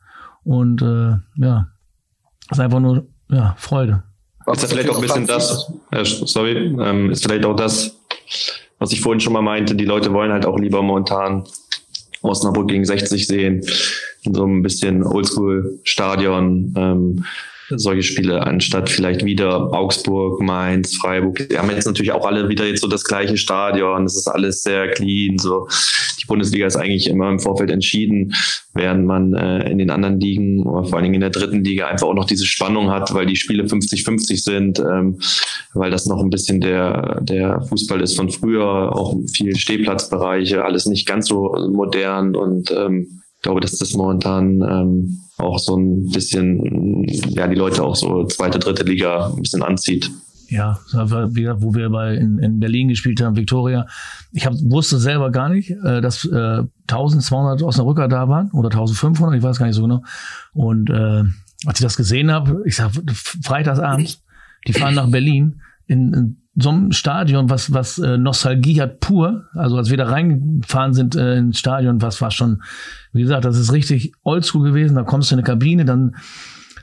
[0.43, 1.67] Und äh, ja,
[2.49, 4.03] ist einfach nur ja, Freude.
[4.51, 7.99] Ist das vielleicht auch ein bisschen das, äh, sorry, ähm, ist vielleicht auch das,
[8.79, 11.43] was ich vorhin schon mal meinte, die Leute wollen halt auch lieber momentan
[12.21, 13.61] Osnabrück gegen 60 sehen,
[14.23, 16.73] in so ein bisschen Oldschool-Stadion.
[16.77, 17.25] Ähm,
[17.69, 21.49] solche Spiele, anstatt vielleicht wieder Augsburg, Mainz, Freiburg.
[21.49, 24.05] Wir haben jetzt natürlich auch alle wieder jetzt so das gleiche Stadion.
[24.05, 25.37] Es ist alles sehr clean.
[25.37, 25.67] So
[26.21, 28.33] die Bundesliga ist eigentlich immer im Vorfeld entschieden,
[28.73, 32.07] während man äh, in den anderen Ligen, vor allen Dingen in der dritten Liga, einfach
[32.07, 35.19] auch noch diese Spannung hat, weil die Spiele 50-50 sind, ähm,
[35.73, 40.85] weil das noch ein bisschen der, der Fußball ist von früher, auch viel Stehplatzbereiche, alles
[40.85, 46.09] nicht ganz so modern und ähm, ich glaube, dass das momentan ähm, auch so ein
[46.09, 50.09] bisschen, ja, die Leute auch so zweite, dritte Liga ein bisschen anzieht.
[50.47, 53.87] Ja, wo wir bei in, in Berlin gespielt haben, Victoria.
[54.31, 59.37] Ich hab, wusste selber gar nicht, äh, dass äh, 1200 Osnabrücker da waren oder 1500,
[59.37, 60.03] ich weiß gar nicht so genau.
[60.53, 61.23] Und äh,
[61.65, 62.91] als ich das gesehen habe, ich sag,
[63.43, 64.23] freitagsabends,
[64.67, 65.61] die fahren nach Berlin.
[65.87, 70.05] in, in so einem Stadion, was, was äh, Nostalgie hat pur, also als wir da
[70.05, 72.63] reingefahren sind äh, ins Stadion, was war schon,
[73.11, 76.15] wie gesagt, das ist richtig oldschool gewesen, da kommst du in eine Kabine, dann,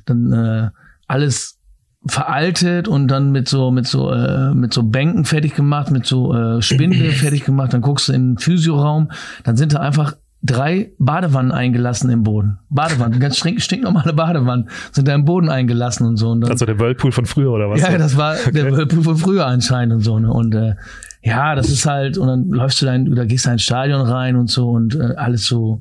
[0.04, 0.70] dann äh,
[1.06, 1.58] alles
[2.06, 6.34] veraltet und dann mit so mit so äh, mit so Bänken fertig gemacht, mit so
[6.34, 9.10] äh, Spinde fertig gemacht, dann guckst du in den Physioraum,
[9.44, 12.58] dann sind da einfach drei Badewannen eingelassen im Boden.
[12.68, 16.30] Badewannen, ganz stink, stinknormale Badewannen sind da im Boden eingelassen und so.
[16.30, 17.80] Und dann, also der Whirlpool von früher oder was?
[17.80, 18.50] Ja, das war okay.
[18.52, 20.18] der Whirlpool von früher anscheinend und so.
[20.18, 20.32] Ne?
[20.32, 20.74] Und äh,
[21.22, 24.34] ja, das ist halt, und dann läufst du da, oder gehst da ins Stadion rein
[24.34, 25.80] und so und äh, alles so,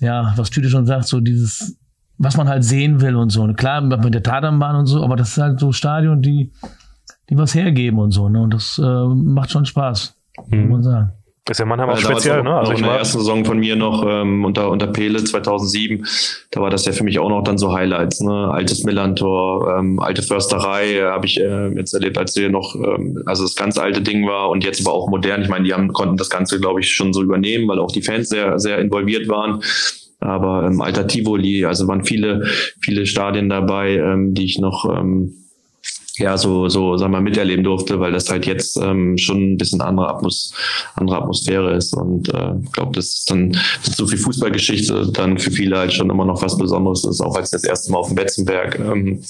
[0.00, 1.76] ja, was Tüte schon sagt, so dieses,
[2.16, 3.42] was man halt sehen will und so.
[3.42, 6.52] Und klar, mit der Tatanbahn und so, aber das ist halt so Stadion, die,
[7.28, 8.30] die was hergeben und so.
[8.30, 8.40] Ne?
[8.40, 10.16] Und das äh, macht schon Spaß,
[10.48, 10.60] mhm.
[10.60, 11.12] muss man sagen.
[11.48, 12.54] Ist ja Mannheim auch ja, speziell, ne?
[12.54, 16.06] Also ich in der ersten Saison von mir noch ähm, unter, unter Pele 2007,
[16.50, 18.50] da war das ja für mich auch noch dann so Highlights, ne?
[18.52, 23.22] Altes Millantor, ähm, alte Försterei äh, habe ich äh, jetzt erlebt, als wir noch, ähm,
[23.26, 25.42] also das ganz alte Ding war und jetzt aber auch modern.
[25.42, 28.02] Ich meine, die haben, konnten das Ganze, glaube ich, schon so übernehmen, weil auch die
[28.02, 29.60] Fans sehr, sehr involviert waren.
[30.20, 32.46] Aber ähm, Alter Tivoli, also waren viele,
[32.80, 35.39] viele Stadien dabei, ähm, die ich noch ähm,
[36.16, 39.80] ja so so sagen wir miterleben durfte, weil das halt jetzt ähm, schon ein bisschen
[39.80, 40.52] andere, Atmos
[40.94, 45.50] andere Atmosphäre ist und äh, ich glaube, das ist dann so viel Fußballgeschichte dann für
[45.50, 48.16] viele halt schon immer noch was Besonderes ist, auch als das erste Mal auf dem
[48.16, 49.22] Betzenberg ähm,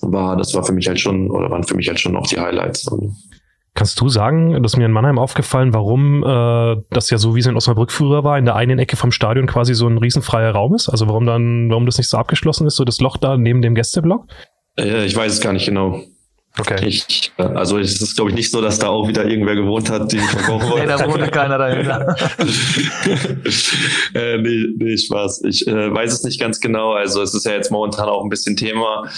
[0.00, 2.38] war, das war für mich halt schon oder waren für mich halt schon auch die
[2.38, 2.86] Highlights.
[2.88, 3.16] Und,
[3.78, 7.40] Kannst du sagen, das ist mir in Mannheim aufgefallen, warum äh, das ja so wie
[7.40, 10.50] es in Osnabrück früher war, in der einen Ecke vom Stadion quasi so ein riesenfreier
[10.50, 10.88] Raum ist?
[10.88, 13.76] Also warum dann, warum das nicht so abgeschlossen ist, so das Loch da neben dem
[13.76, 14.26] Gästeblock?
[14.76, 16.00] Äh, ich weiß es gar nicht genau.
[16.60, 16.86] Okay.
[16.86, 20.10] Ich, also es ist, glaube ich, nicht so, dass da auch wieder irgendwer gewohnt hat,
[20.10, 20.86] die verkaufen wollte.
[20.86, 22.16] nee, da wohnte keiner dahinter.
[24.14, 25.42] äh, nee, nee, Spaß.
[25.44, 26.92] Ich äh, weiß es nicht ganz genau.
[26.92, 29.08] Also es ist ja jetzt momentan auch ein bisschen Thema.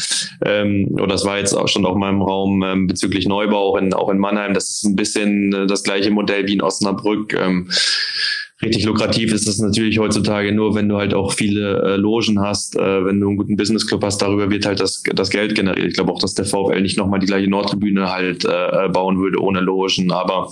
[0.45, 3.77] Ähm, oder es war jetzt auch schon auch mal im Raum ähm, bezüglich Neubau auch
[3.77, 4.53] in, auch in Mannheim.
[4.53, 7.33] Das ist ein bisschen äh, das gleiche Modell wie in Osnabrück.
[7.35, 7.71] Ähm,
[8.63, 12.77] richtig lukrativ ist es natürlich heutzutage nur, wenn du halt auch viele äh, Logen hast,
[12.77, 15.89] äh, wenn du einen guten Businessclub hast, darüber wird halt das, das Geld generiert.
[15.89, 19.41] Ich glaube auch, dass der VfL nicht nochmal die gleiche Nordtribüne halt äh, bauen würde
[19.41, 20.51] ohne Logen, aber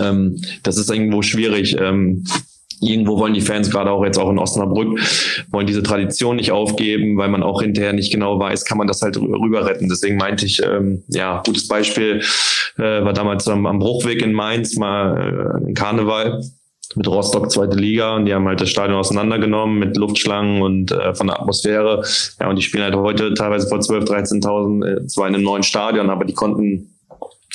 [0.00, 1.76] ähm, das ist irgendwo schwierig.
[1.78, 2.24] Ähm,
[2.80, 5.00] irgendwo wollen die Fans gerade auch jetzt auch in Osnabrück,
[5.50, 9.00] wollen diese Tradition nicht aufgeben, weil man auch hinterher nicht genau weiß, kann man das
[9.00, 9.88] halt rüber retten.
[9.88, 12.20] Deswegen meinte ich, ähm, ja, gutes Beispiel
[12.76, 16.42] äh, war damals am, am Bruchweg in Mainz mal äh, Karneval
[16.96, 21.14] mit Rostock zweite Liga und die haben halt das Stadion auseinandergenommen mit Luftschlangen und äh,
[21.14, 22.04] von der Atmosphäre.
[22.40, 25.62] Ja, und die spielen halt heute teilweise vor 12.000, 13.000, äh, zwar in einem neuen
[25.62, 26.94] Stadion, aber die konnten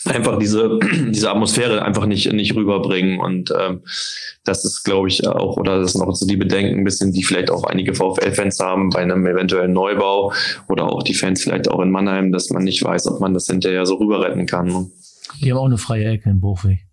[0.06, 0.80] einfach diese
[1.10, 3.20] diese Atmosphäre einfach nicht nicht rüberbringen.
[3.20, 3.82] Und ähm,
[4.44, 7.24] das ist glaube ich auch oder das sind auch so die Bedenken ein bisschen die
[7.24, 10.34] vielleicht auch einige VfL-Fans haben bei einem eventuellen Neubau
[10.68, 13.48] oder auch die Fans vielleicht auch in Mannheim dass man nicht weiß ob man das
[13.48, 14.92] hinterher so rüber retten kann.
[15.42, 16.89] Die haben auch eine freie Ecke in Bruchweg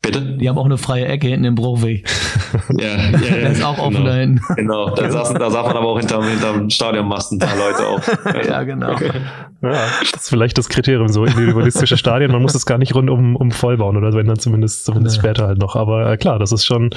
[0.00, 0.20] Bitte?
[0.20, 2.08] Die haben auch eine freie Ecke hinten im Bruchweg.
[2.78, 3.18] ja, ja, ja.
[3.18, 4.06] Der ist auch offen genau.
[4.06, 4.54] da hinten.
[4.54, 8.00] Genau, da, saßen, da sah man aber auch hinterm, hinterm Stadionmast ein paar Leute auch.
[8.48, 8.92] ja, genau.
[8.92, 12.30] Ja, das ist vielleicht das Kriterium, so individualistische Stadien.
[12.30, 15.16] Man muss es gar nicht rund um, um voll bauen oder wenn dann zumindest, zumindest
[15.16, 15.22] ja.
[15.22, 15.74] später halt noch.
[15.74, 16.90] Aber äh, klar, das ist schon,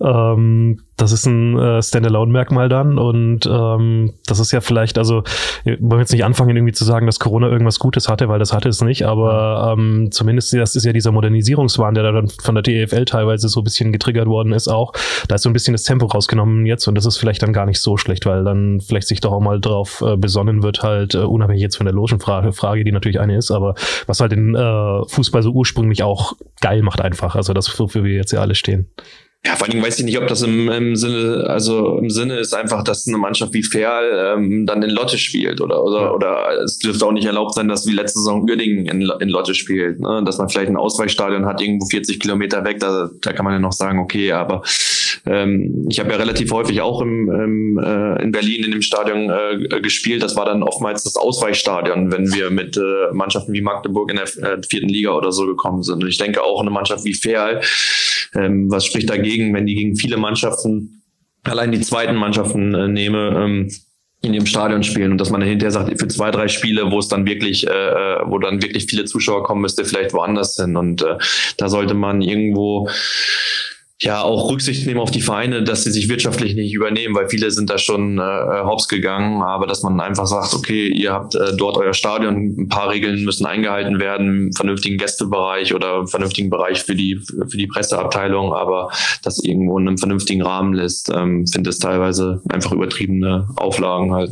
[0.00, 5.24] ähm, das ist ein äh, Standalone-Merkmal dann und ähm, das ist ja vielleicht, also
[5.64, 8.52] wir wollen jetzt nicht anfangen, irgendwie zu sagen, dass Corona irgendwas Gutes hatte, weil das
[8.52, 12.54] hatte es nicht, aber ähm, zumindest das ist ja dieser Modernisierungswahn, der da dann von
[12.54, 14.92] der DFL teilweise so ein bisschen getriggert worden ist auch.
[15.28, 17.66] Da ist so ein bisschen das Tempo rausgenommen jetzt und das ist vielleicht dann gar
[17.66, 21.14] nicht so schlecht, weil dann vielleicht sich doch auch mal drauf äh, besonnen wird, halt
[21.14, 23.74] äh, unabhängig jetzt von der Logenfrage, Frage, die natürlich eine ist, aber
[24.06, 28.14] was halt den äh, Fußball so ursprünglich auch geil macht einfach, also das, wofür wir
[28.14, 28.88] jetzt ja alle stehen.
[29.44, 32.38] Ja, vor allen Dingen weiß ich nicht, ob das im, im Sinne, also im Sinne
[32.38, 36.10] ist einfach, dass eine Mannschaft wie Ferl ähm, dann in Lotte spielt oder, oder, ja.
[36.10, 39.54] oder es dürfte auch nicht erlaubt sein, dass wie letzte Saison Uerdingen in, in Lotte
[39.54, 40.00] spielt.
[40.00, 40.22] Ne?
[40.24, 43.60] Dass man vielleicht ein Ausweichstadion hat, irgendwo 40 Kilometer weg, da, da kann man ja
[43.60, 44.62] noch sagen, okay, aber
[45.24, 49.30] ähm, ich habe ja relativ häufig auch im, im, äh, in Berlin in dem Stadion
[49.30, 50.22] äh, gespielt.
[50.22, 54.24] Das war dann oftmals das Ausweichstadion, wenn wir mit äh, Mannschaften wie Magdeburg in der
[54.24, 56.02] äh, vierten Liga oder so gekommen sind.
[56.02, 57.60] Und ich denke auch eine Mannschaft wie Ferl,
[58.34, 61.02] ähm, was spricht dagegen, wenn die gegen viele Mannschaften,
[61.44, 63.70] allein die zweiten Mannschaften äh, nehme, ähm,
[64.22, 67.08] in dem Stadion spielen und dass man hinterher sagt, für zwei, drei Spiele, wo es
[67.08, 70.76] dann wirklich, äh, äh, wo dann wirklich viele Zuschauer kommen, müsste vielleicht woanders hin.
[70.76, 71.16] Und äh,
[71.58, 72.88] da sollte man irgendwo
[74.02, 77.50] ja auch Rücksicht nehmen auf die Vereine, dass sie sich wirtschaftlich nicht übernehmen, weil viele
[77.50, 81.56] sind da schon äh, hops gegangen, aber dass man einfach sagt, okay, ihr habt äh,
[81.56, 86.94] dort euer Stadion, ein paar Regeln müssen eingehalten werden, vernünftigen Gästebereich oder vernünftigen Bereich für
[86.94, 87.18] die
[87.48, 88.90] für die Presseabteilung, aber
[89.22, 94.30] das irgendwo in einem vernünftigen Rahmen lässt, ähm, finde es teilweise einfach übertriebene Auflagen halt.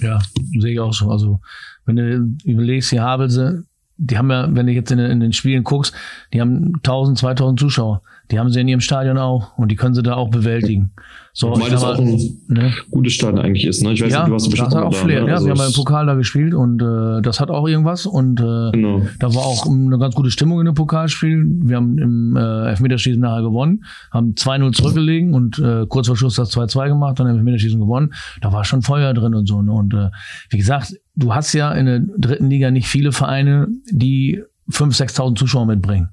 [0.00, 0.20] Ja,
[0.60, 1.10] sehe ich auch so.
[1.10, 1.40] Also
[1.84, 3.64] wenn du überlegst, hier Havelse
[4.00, 5.94] die haben ja, wenn du jetzt in, in, den Spielen guckst,
[6.32, 8.02] die haben 1000, 2000 Zuschauer.
[8.30, 10.92] Die haben sie in ihrem Stadion auch und die können sie da auch bewältigen.
[11.32, 12.72] So, Weil das auch ein ne?
[12.90, 13.82] gutes Stadion eigentlich ist.
[13.82, 13.92] Ne?
[13.92, 15.22] Ich weiß ja, nicht, du hast das hat auch Flair.
[15.22, 15.28] Ne?
[15.28, 18.40] Ja, also wir haben im Pokal da gespielt und äh, das hat auch irgendwas und
[18.40, 19.02] äh, genau.
[19.18, 21.44] da war auch eine ganz gute Stimmung in dem Pokalspiel.
[21.62, 26.36] Wir haben im äh, Elfmeterschießen nachher gewonnen, haben 2-0 zurückgelegen und äh, kurz vor Schluss
[26.36, 28.12] das 2-2 gemacht, dann im Elfmeterschießen gewonnen.
[28.40, 29.60] Da war schon Feuer drin und so.
[29.60, 29.72] Ne?
[29.72, 30.10] Und äh,
[30.50, 35.38] wie gesagt, du hast ja in der dritten Liga nicht viele Vereine, die 5.000, 6.000
[35.38, 36.10] Zuschauer mitbringen.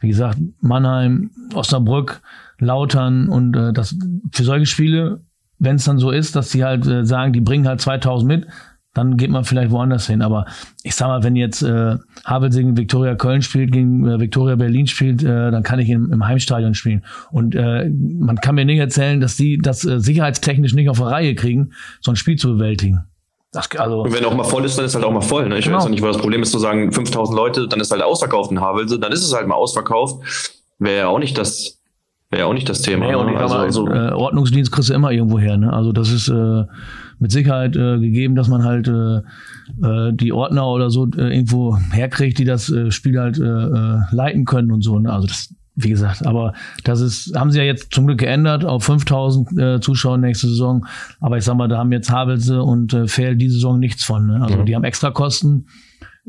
[0.00, 2.20] Wie gesagt, Mannheim, Osnabrück,
[2.58, 3.96] Lautern und äh, das
[4.32, 5.20] für solche Spiele,
[5.58, 8.46] wenn es dann so ist, dass sie halt äh, sagen, die bringen halt 2000 mit,
[8.92, 10.22] dann geht man vielleicht woanders hin.
[10.22, 10.46] Aber
[10.82, 15.22] ich sag mal, wenn jetzt äh, Havelsingen Viktoria Köln spielt, gegen äh, Viktoria Berlin spielt,
[15.22, 17.04] äh, dann kann ich im, im Heimstadion spielen.
[17.30, 21.08] Und äh, man kann mir nicht erzählen, dass die das äh, sicherheitstechnisch nicht auf der
[21.08, 23.04] Reihe kriegen, so ein Spiel zu bewältigen.
[23.52, 25.48] Das, also und wenn auch mal voll ist, dann ist halt auch mal voll.
[25.48, 25.58] Ne?
[25.58, 25.78] Ich genau.
[25.78, 28.50] weiß auch nicht, was das Problem ist, zu sagen, 5000 Leute, dann ist halt ausverkauft
[28.50, 30.22] in Havelse, dann ist es halt mal ausverkauft.
[30.78, 31.80] Wäre ja auch nicht das,
[32.30, 33.06] wäre ja auch nicht das Thema.
[33.06, 33.38] Nee, und ne?
[33.38, 35.56] also, also, äh, Ordnungsdienst kriegst du immer irgendwo her.
[35.56, 35.72] Ne?
[35.72, 36.64] Also das ist äh,
[37.18, 39.18] mit Sicherheit äh, gegeben, dass man halt äh,
[39.82, 44.00] äh, die Ordner oder so äh, irgendwo herkriegt, die das äh, Spiel halt äh, äh,
[44.10, 44.98] leiten können und so.
[44.98, 45.10] Ne?
[45.10, 46.54] Also das wie gesagt, aber
[46.84, 50.86] das ist, haben sie ja jetzt zum Glück geändert auf 5000 äh, Zuschauer nächste Saison.
[51.20, 54.26] Aber ich sag mal, da haben jetzt Havelse und äh, Fehl diese Saison nichts von.
[54.26, 54.42] Ne?
[54.42, 54.66] Also mhm.
[54.66, 55.66] die haben extra Kosten.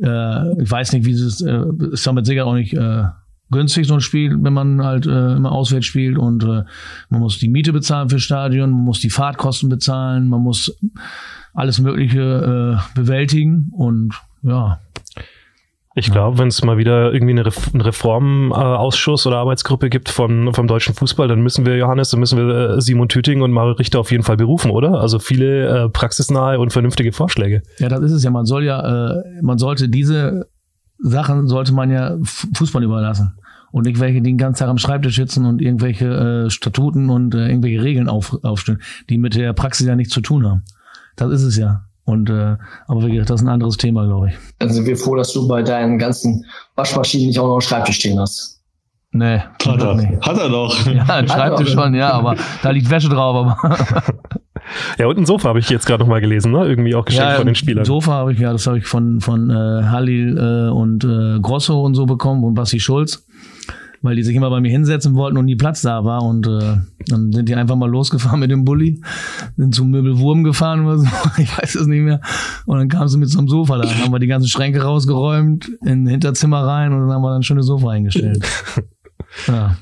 [0.01, 3.05] Äh, ich weiß nicht, wie es äh, ist damit sicher auch nicht äh,
[3.49, 6.63] günstig, so ein Spiel, wenn man halt äh, immer auswärts spielt und äh,
[7.09, 10.77] man muss die Miete bezahlen fürs Stadion, man muss die Fahrtkosten bezahlen, man muss
[11.53, 14.79] alles Mögliche äh, bewältigen und ja,
[15.97, 20.53] ich glaube, wenn es mal wieder irgendwie eine, Re einen Reformausschuss oder Arbeitsgruppe gibt von,
[20.53, 23.73] vom deutschen Fußball, dann müssen wir, Johannes, dann müssen wir äh, Simon Tüting und Mario
[23.73, 25.01] Richter auf jeden Fall berufen, oder?
[25.01, 27.63] Also viele äh, praxisnahe und vernünftige Vorschläge.
[27.79, 28.29] Ja, das ist es ja.
[28.29, 30.47] Man soll ja, äh, man sollte diese
[30.99, 33.33] Sachen sollte man ja Fußball überlassen.
[33.71, 37.33] Und nicht welche, die den ganzen Tag am Schreibtisch sitzen und irgendwelche äh, Statuten und
[37.33, 40.63] äh, irgendwelche Regeln auf, aufstellen, die mit der Praxis ja nichts zu tun haben.
[41.15, 41.86] Das ist es ja.
[42.08, 42.55] Und äh,
[42.88, 44.36] aber wie gesagt, das ist ein anderes Thema, glaube ich.
[44.60, 46.45] Dann sind wir froh, dass du bei deinen ganzen
[46.76, 48.62] Waschmaschinen nicht auch noch einen Schreibtisch stehen hast.
[49.12, 49.95] Nee, hat er.
[49.95, 50.26] Nicht.
[50.26, 50.86] Hat er doch.
[50.88, 53.36] Ja, ein Schreibtisch schon, ja, aber da liegt Wäsche drauf.
[53.36, 53.58] Aber
[54.97, 56.66] ja, und ein Sofa habe ich jetzt gerade noch mal gelesen, ne?
[56.66, 57.80] Irgendwie auch geschenkt ja, von den Spielern.
[57.80, 61.41] Ein Sofa habe ich, ja, das habe ich von, von äh, Halil äh, und äh,
[61.41, 63.26] Grosso und so bekommen und Basti Schulz
[64.01, 66.23] weil die sich immer bei mir hinsetzen wollten und nie Platz da war.
[66.23, 66.77] Und äh,
[67.07, 69.01] dann sind die einfach mal losgefahren mit dem Bulli,
[69.55, 72.21] sind zum Möbelwurm gefahren oder so, ich weiß es nicht mehr.
[72.65, 73.83] Und dann kamen sie mit so einem Sofa da.
[73.83, 77.29] Dann haben wir die ganzen Schränke rausgeräumt, in ein Hinterzimmer rein und dann haben wir
[77.29, 78.45] dann ein schönes Sofa eingestellt.
[79.45, 79.75] Ja.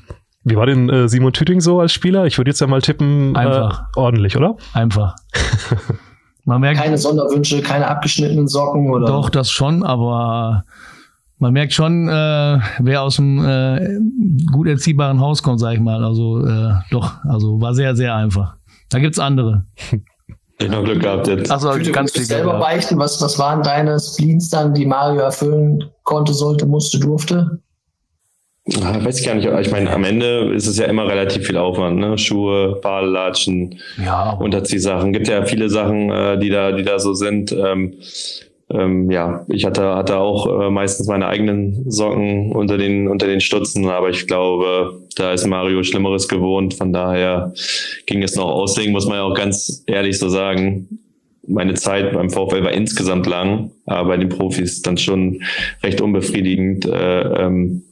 [0.44, 2.26] Wie war denn äh, Simon Tüting so als Spieler?
[2.26, 3.80] Ich würde jetzt ja mal tippen, äh, Einfach.
[3.80, 4.56] Äh, ordentlich, oder?
[4.74, 5.16] Einfach.
[6.44, 9.06] Man merkt, keine Sonderwünsche, keine abgeschnittenen Socken oder?
[9.06, 10.64] Doch, das schon, aber
[11.38, 13.98] man merkt schon, äh, wer aus einem äh,
[14.50, 16.02] gut erziehbaren Haus kommt, sag ich mal.
[16.04, 18.56] Also äh, doch, also war sehr, sehr einfach.
[18.90, 19.66] Da gibt's andere.
[20.58, 21.50] Ich noch Glück gehabt jetzt.
[21.50, 22.64] Also du ganz viel selber gehabt.
[22.64, 27.60] beichten, was, was waren deine Spleens dann, die Mario erfüllen konnte, sollte, musste, durfte?
[28.68, 29.46] Ja, weiß ich gar nicht.
[29.46, 32.18] Ich meine, am Ende ist es ja immer relativ viel Aufwand, ne?
[32.18, 34.30] Schuhe, Badelatschen, ja.
[34.30, 35.12] Unterziehsachen.
[35.12, 37.52] Gibt ja viele Sachen, äh, die da, die da so sind.
[37.52, 37.94] Ähm,
[38.68, 43.40] ähm, ja, ich hatte, hatte auch äh, meistens meine eigenen Socken unter den, unter den
[43.40, 46.74] Stutzen, aber ich glaube, da ist Mario Schlimmeres gewohnt.
[46.74, 47.52] Von daher
[48.06, 51.00] ging es noch auslegen, muss man ja auch ganz ehrlich so sagen.
[51.46, 55.42] Meine Zeit beim VfL war insgesamt lang, aber bei den Profis dann schon
[55.84, 56.86] recht unbefriedigend.
[56.86, 57.82] Äh, ähm,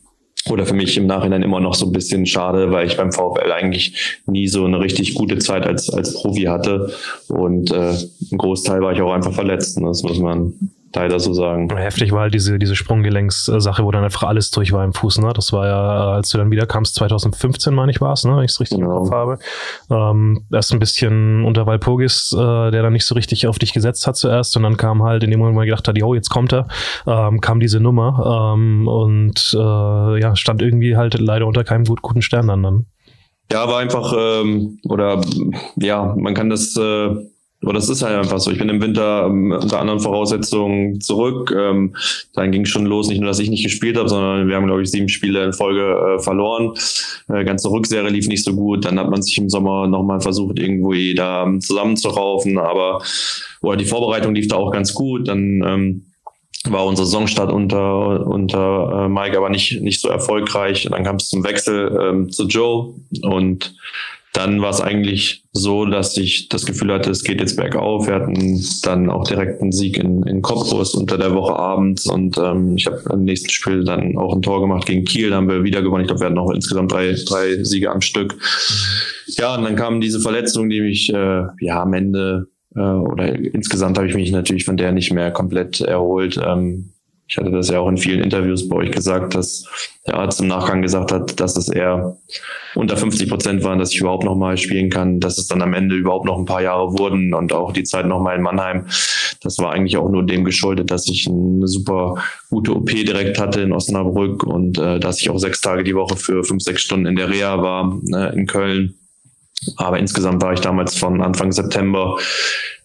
[0.50, 3.50] oder für mich im Nachhinein immer noch so ein bisschen schade, weil ich beim VfL
[3.52, 6.92] eigentlich nie so eine richtig gute Zeit als, als Profi hatte.
[7.28, 7.94] Und äh,
[8.30, 9.80] ein Großteil war ich auch einfach verletzt.
[9.80, 9.88] Ne?
[9.88, 10.52] Das muss man
[10.94, 11.68] leider so sagen.
[11.76, 15.18] Heftig war halt diese, diese Sprunggelenkssache, wo dann einfach alles durch war im Fuß.
[15.18, 15.32] Ne?
[15.34, 18.36] Das war ja, als du dann wieder kamst, 2015, meine ich, war es, ne?
[18.36, 18.98] wenn ich es richtig genau.
[18.98, 19.38] im Kopf habe.
[19.90, 24.06] Ähm, erst ein bisschen unter Walpurgis, äh, der dann nicht so richtig auf dich gesetzt
[24.06, 24.56] hat zuerst.
[24.56, 26.66] Und dann kam halt in dem Moment, wo man gedacht hat, jo, jetzt kommt er,
[27.06, 32.02] ähm, kam diese Nummer ähm, und äh, ja, stand irgendwie halt leider unter keinem gut,
[32.02, 32.62] guten Stern dann.
[32.62, 32.86] dann.
[33.52, 35.20] Ja, war einfach, ähm, oder
[35.76, 37.14] ja, man kann das äh,
[37.64, 38.50] aber das ist halt einfach so.
[38.50, 41.54] Ich bin im Winter ähm, unter anderen Voraussetzungen zurück.
[41.56, 41.96] Ähm,
[42.34, 44.82] dann ging schon los, nicht nur, dass ich nicht gespielt habe, sondern wir haben, glaube
[44.82, 46.74] ich, sieben Spiele in Folge äh, verloren.
[47.28, 48.84] Äh, ganze Rückserie lief nicht so gut.
[48.84, 52.58] Dann hat man sich im Sommer nochmal versucht, irgendwo da zusammenzuraufen.
[52.58, 53.02] Aber
[53.62, 55.28] oder die Vorbereitung lief da auch ganz gut.
[55.28, 56.06] Dann ähm,
[56.68, 60.88] war unser Saisonstart unter, unter äh, Mike aber nicht, nicht so erfolgreich.
[60.90, 63.74] Dann kam es zum Wechsel ähm, zu Joe und
[64.34, 68.08] dann war es eigentlich so, dass ich das Gefühl hatte, es geht jetzt bergauf.
[68.08, 72.36] Wir hatten dann auch direkt einen Sieg in, in Cottbus unter der Woche abends und
[72.38, 75.48] ähm, ich habe im nächsten Spiel dann auch ein Tor gemacht gegen Kiel, da haben
[75.48, 76.02] wir wieder gewonnen.
[76.02, 78.34] Ich glaube, wir hatten auch insgesamt drei, drei Siege am Stück.
[79.28, 83.98] Ja, und dann kam diese Verletzung, die mich äh, ja am Ende äh, oder insgesamt
[83.98, 86.40] habe ich mich natürlich von der nicht mehr komplett erholt.
[86.44, 86.90] Ähm,
[87.26, 89.64] ich hatte das ja auch in vielen Interviews bei euch gesagt, dass
[90.06, 92.18] der Arzt im Nachgang gesagt hat, dass es eher
[92.74, 95.72] unter 50 Prozent waren, dass ich überhaupt noch mal spielen kann, dass es dann am
[95.72, 98.86] Ende überhaupt noch ein paar Jahre wurden und auch die Zeit noch mal in Mannheim.
[99.40, 102.16] Das war eigentlich auch nur dem geschuldet, dass ich eine super
[102.50, 106.16] gute OP direkt hatte in Osnabrück und äh, dass ich auch sechs Tage die Woche
[106.16, 108.94] für fünf, sechs Stunden in der Reha war äh, in Köln.
[109.76, 112.18] Aber insgesamt war ich damals von Anfang September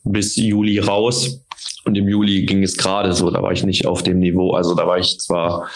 [0.05, 1.41] bis Juli raus
[1.89, 4.53] und im Juli ging es gerade so, da war ich nicht auf dem Niveau.
[4.53, 5.67] Also da war ich zwar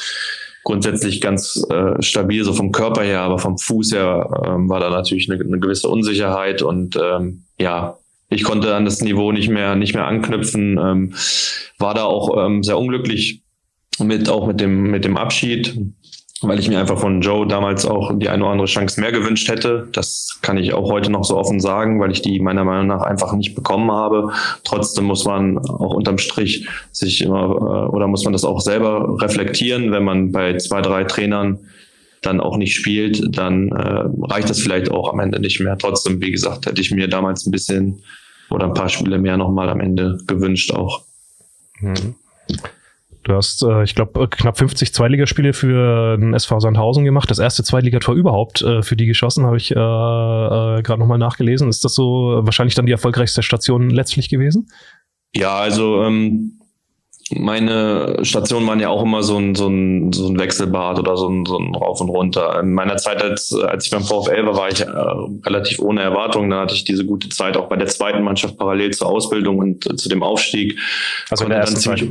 [0.63, 4.91] grundsätzlich ganz äh, stabil, so vom Körper her, aber vom Fuß her ähm, war da
[4.91, 7.97] natürlich eine, eine gewisse Unsicherheit und ähm, ja,
[8.29, 11.15] ich konnte an das Niveau nicht mehr nicht mehr anknüpfen, ähm,
[11.79, 13.41] war da auch ähm, sehr unglücklich
[13.99, 15.75] mit auch mit dem mit dem Abschied
[16.43, 19.49] weil ich mir einfach von Joe damals auch die eine oder andere Chance mehr gewünscht
[19.49, 19.87] hätte.
[19.91, 23.01] Das kann ich auch heute noch so offen sagen, weil ich die meiner Meinung nach
[23.01, 24.31] einfach nicht bekommen habe.
[24.63, 29.17] Trotzdem muss man auch unterm Strich sich immer äh, oder muss man das auch selber
[29.21, 31.59] reflektieren, wenn man bei zwei, drei Trainern
[32.21, 35.77] dann auch nicht spielt, dann äh, reicht das vielleicht auch am Ende nicht mehr.
[35.77, 38.03] Trotzdem, wie gesagt, hätte ich mir damals ein bisschen
[38.49, 41.03] oder ein paar Spiele mehr nochmal am Ende gewünscht auch.
[41.79, 42.15] Mhm.
[43.23, 47.31] Du hast, äh, ich glaube, knapp 50 Zweitligaspiele für den SV Sandhausen gemacht.
[47.31, 51.69] Das erste Zweitligator überhaupt äh, für die geschossen, habe ich äh, äh, gerade nochmal nachgelesen.
[51.69, 54.67] Ist das so wahrscheinlich dann die erfolgreichste Station letztlich gewesen?
[55.33, 56.59] Ja, also ähm,
[57.31, 61.29] meine Stationen waren ja auch immer so ein, so ein, so ein Wechselbad oder so
[61.29, 62.59] ein, so ein Rauf und Runter.
[62.59, 66.49] In meiner Zeit, als, als ich beim VfL war, war ich äh, relativ ohne Erwartung.
[66.49, 69.85] Da hatte ich diese gute Zeit auch bei der zweiten Mannschaft parallel zur Ausbildung und
[69.89, 70.77] äh, zu dem Aufstieg.
[71.29, 72.03] Also in der ersten Zeit,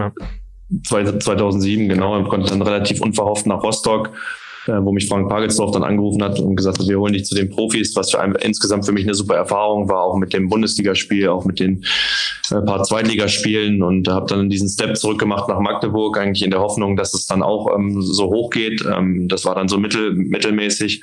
[0.84, 4.10] 2007, genau, und konnte dann relativ unverhofft nach Rostock
[4.66, 7.34] äh, wo mich Frank Pagelsdorf dann angerufen hat und gesagt hat, wir holen dich zu
[7.34, 10.48] den Profis, was für ein, insgesamt für mich eine super Erfahrung war, auch mit dem
[10.48, 11.84] Bundesligaspiel, auch mit den
[12.50, 16.96] äh, paar Zweitligaspielen und habe dann diesen Step zurückgemacht nach Magdeburg, eigentlich in der Hoffnung,
[16.96, 18.84] dass es dann auch ähm, so hoch geht.
[18.84, 21.02] Ähm, das war dann so mittel, mittelmäßig.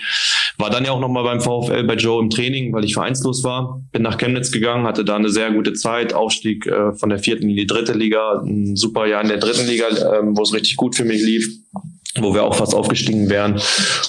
[0.57, 3.81] War dann ja auch nochmal beim VfL bei Joe im Training, weil ich vereinslos war.
[3.91, 7.49] Bin nach Chemnitz gegangen, hatte da eine sehr gute Zeit, Aufstieg äh, von der vierten
[7.49, 10.75] in die dritte Liga, ein super Jahr in der dritten Liga, äh, wo es richtig
[10.75, 11.47] gut für mich lief
[12.15, 13.61] wo wir auch fast aufgestiegen wären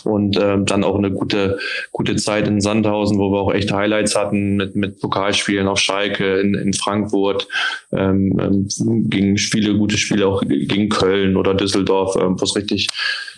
[0.05, 1.59] und ähm, dann auch eine gute
[1.93, 6.41] gute Zeit in Sandhausen, wo wir auch echt Highlights hatten mit mit Pokalspielen auf Schalke
[6.41, 7.47] in, in Frankfurt,
[7.93, 12.89] ähm, ähm, gegen viele gute Spiele auch gegen Köln oder Düsseldorf, ähm, wo es richtig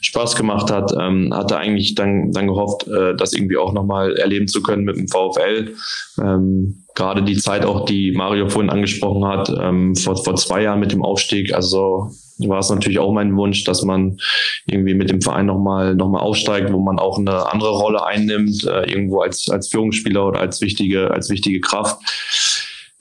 [0.01, 0.93] Spaß gemacht hat.
[0.99, 4.97] Ähm, hatte eigentlich dann dann gehofft, äh, das irgendwie auch nochmal erleben zu können mit
[4.97, 5.75] dem VfL.
[6.23, 10.79] Ähm, gerade die Zeit auch, die Mario vorhin angesprochen hat, ähm, vor, vor zwei Jahren
[10.81, 12.11] mit dem Aufstieg, also
[12.49, 14.19] war es natürlich auch mein Wunsch, dass man
[14.67, 18.65] irgendwie mit dem Verein nochmal noch mal aufsteigt, wo man auch eine andere Rolle einnimmt,
[18.65, 21.99] äh, irgendwo als, als Führungsspieler oder als wichtige, als wichtige Kraft.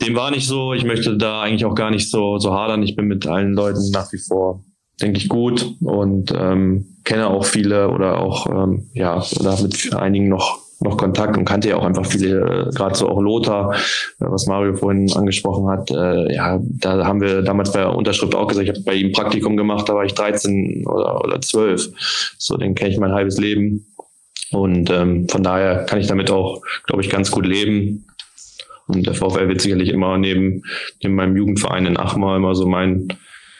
[0.01, 0.73] Dem war nicht so.
[0.73, 2.81] Ich möchte da eigentlich auch gar nicht so, so hadern.
[2.81, 4.63] Ich bin mit allen Leuten nach wie vor,
[4.99, 10.27] denke ich, gut und ähm, kenne auch viele oder auch, ähm, ja, oder mit einigen
[10.27, 13.77] noch noch Kontakt und kannte ja auch einfach viele, gerade so auch Lothar, äh,
[14.19, 15.91] was Mario vorhin angesprochen hat.
[15.91, 19.57] Äh, ja, da haben wir damals bei Unterschrift auch gesagt, ich habe bei ihm Praktikum
[19.57, 21.89] gemacht, da war ich 13 oder, oder 12.
[22.37, 23.87] So, den kenne ich mein halbes Leben.
[24.51, 28.05] Und ähm, von daher kann ich damit auch, glaube ich, ganz gut leben.
[28.87, 30.63] Und der VfL wird sicherlich immer neben,
[31.01, 33.07] neben meinem Jugendverein in Achmar immer so mein,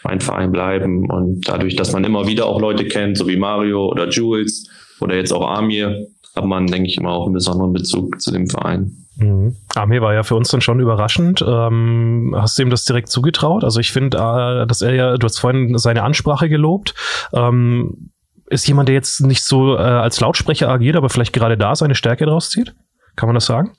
[0.04, 1.10] mein Verein bleiben.
[1.10, 4.68] Und dadurch, dass man immer wieder auch Leute kennt, so wie Mario oder Jules
[5.00, 8.48] oder jetzt auch Amir, hat man, denke ich, immer auch einen besonderen Bezug zu dem
[8.48, 9.06] Verein.
[9.18, 9.56] Mhm.
[9.76, 11.44] Amir war ja für uns dann schon überraschend.
[11.46, 13.64] Ähm, hast du ihm das direkt zugetraut?
[13.64, 16.96] Also ich finde, äh, dass er ja, du hast vorhin seine Ansprache gelobt.
[17.34, 18.12] Ähm,
[18.48, 21.96] ist jemand, der jetzt nicht so äh, als Lautsprecher agiert, aber vielleicht gerade da seine
[21.96, 22.76] Stärke draus zieht?
[23.16, 23.74] Kann man das sagen?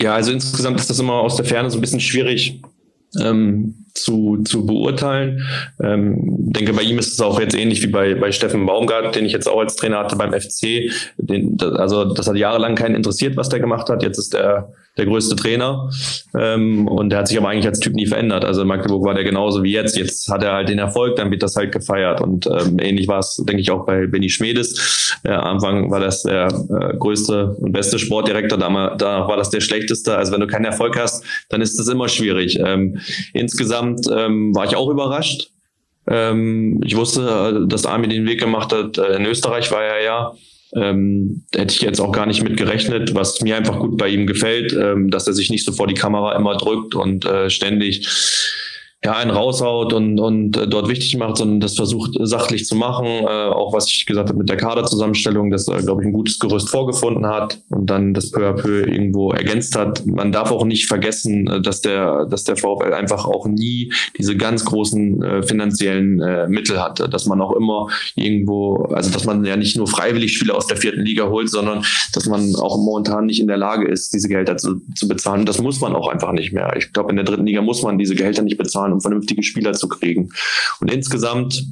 [0.00, 2.62] Ja, also insgesamt ist das immer aus der Ferne so ein bisschen schwierig
[3.20, 5.46] ähm, zu, zu beurteilen.
[5.82, 6.18] Ähm,
[6.52, 9.32] denke, bei ihm ist es auch jetzt ähnlich wie bei, bei Steffen Baumgart, den ich
[9.32, 10.90] jetzt auch als Trainer hatte beim FC.
[11.16, 14.02] Den, also das hat jahrelang keinen interessiert, was der gemacht hat.
[14.02, 15.90] Jetzt ist er der größte Trainer.
[16.38, 18.44] Ähm, und der hat sich aber eigentlich als Typ nie verändert.
[18.44, 19.96] Also in Magdeburg war der genauso wie jetzt.
[19.96, 22.20] Jetzt hat er halt den Erfolg, dann wird das halt gefeiert.
[22.20, 25.18] Und ähm, ähnlich war es, denke ich, auch bei Benny Schmedes.
[25.22, 29.60] Äh, am Anfang war das der äh, größte und beste Sportdirektor, danach war das der
[29.60, 30.16] schlechteste.
[30.16, 32.58] Also wenn du keinen Erfolg hast, dann ist das immer schwierig.
[32.58, 32.98] Ähm,
[33.32, 33.79] insgesamt
[34.10, 35.50] ähm, war ich auch überrascht.
[36.08, 38.98] Ähm, ich wusste, äh, dass Armin den Weg gemacht hat.
[38.98, 40.32] Äh, in Österreich war er ja
[40.72, 44.24] Ähm, hätte ich jetzt auch gar nicht mit gerechnet, was mir einfach gut bei ihm
[44.24, 48.06] gefällt, ähm, dass er sich nicht so vor die Kamera immer drückt und äh, ständig
[49.02, 53.06] ja, einen raushaut und, und äh, dort wichtig macht, sondern das versucht sachlich zu machen.
[53.06, 56.38] Äh, auch was ich gesagt habe mit der Kaderzusammenstellung, dass er, glaube ich, ein gutes
[56.38, 60.04] Gerüst vorgefunden hat und dann das peu à peu irgendwo ergänzt hat.
[60.04, 64.36] Man darf auch nicht vergessen, äh, dass der, dass der VfL einfach auch nie diese
[64.36, 69.46] ganz großen äh, finanziellen äh, Mittel hatte, dass man auch immer irgendwo, also dass man
[69.46, 73.24] ja nicht nur freiwillig Spieler aus der vierten Liga holt, sondern dass man auch momentan
[73.24, 75.46] nicht in der Lage ist, diese Gehälter zu, zu bezahlen.
[75.46, 76.74] Das muss man auch einfach nicht mehr.
[76.76, 79.42] Ich glaube, in der dritten Liga muss man diese Gehälter nicht bezahlen bezahlen, um vernünftige
[79.42, 80.30] Spieler zu kriegen.
[80.80, 81.64] Und insgesamt,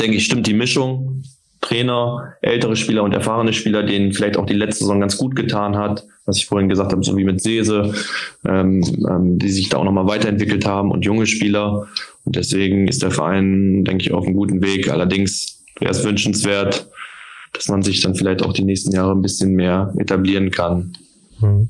[0.00, 1.22] denke ich, stimmt die Mischung.
[1.60, 5.76] Trainer, ältere Spieler und erfahrene Spieler, denen vielleicht auch die letzte Saison ganz gut getan
[5.76, 7.94] hat, was ich vorhin gesagt habe, so wie mit Sese,
[8.44, 11.86] ähm, ähm, die sich da auch nochmal weiterentwickelt haben und junge Spieler.
[12.24, 14.90] Und deswegen ist der Verein, denke ich, auf einem guten Weg.
[14.90, 16.90] Allerdings wäre es wünschenswert,
[17.52, 20.94] dass man sich dann vielleicht auch die nächsten Jahre ein bisschen mehr etablieren kann.
[21.40, 21.68] Mhm.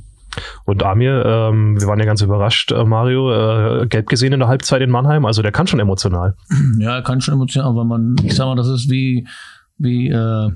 [0.65, 4.49] Und Amir, ähm, wir waren ja ganz überrascht, äh, Mario, äh, gelb gesehen in der
[4.49, 6.37] Halbzeit in Mannheim, also der kann schon emotional.
[6.79, 9.27] Ja, er kann schon emotional, aber man, ich sag mal, das ist wie,
[9.79, 10.51] wie äh,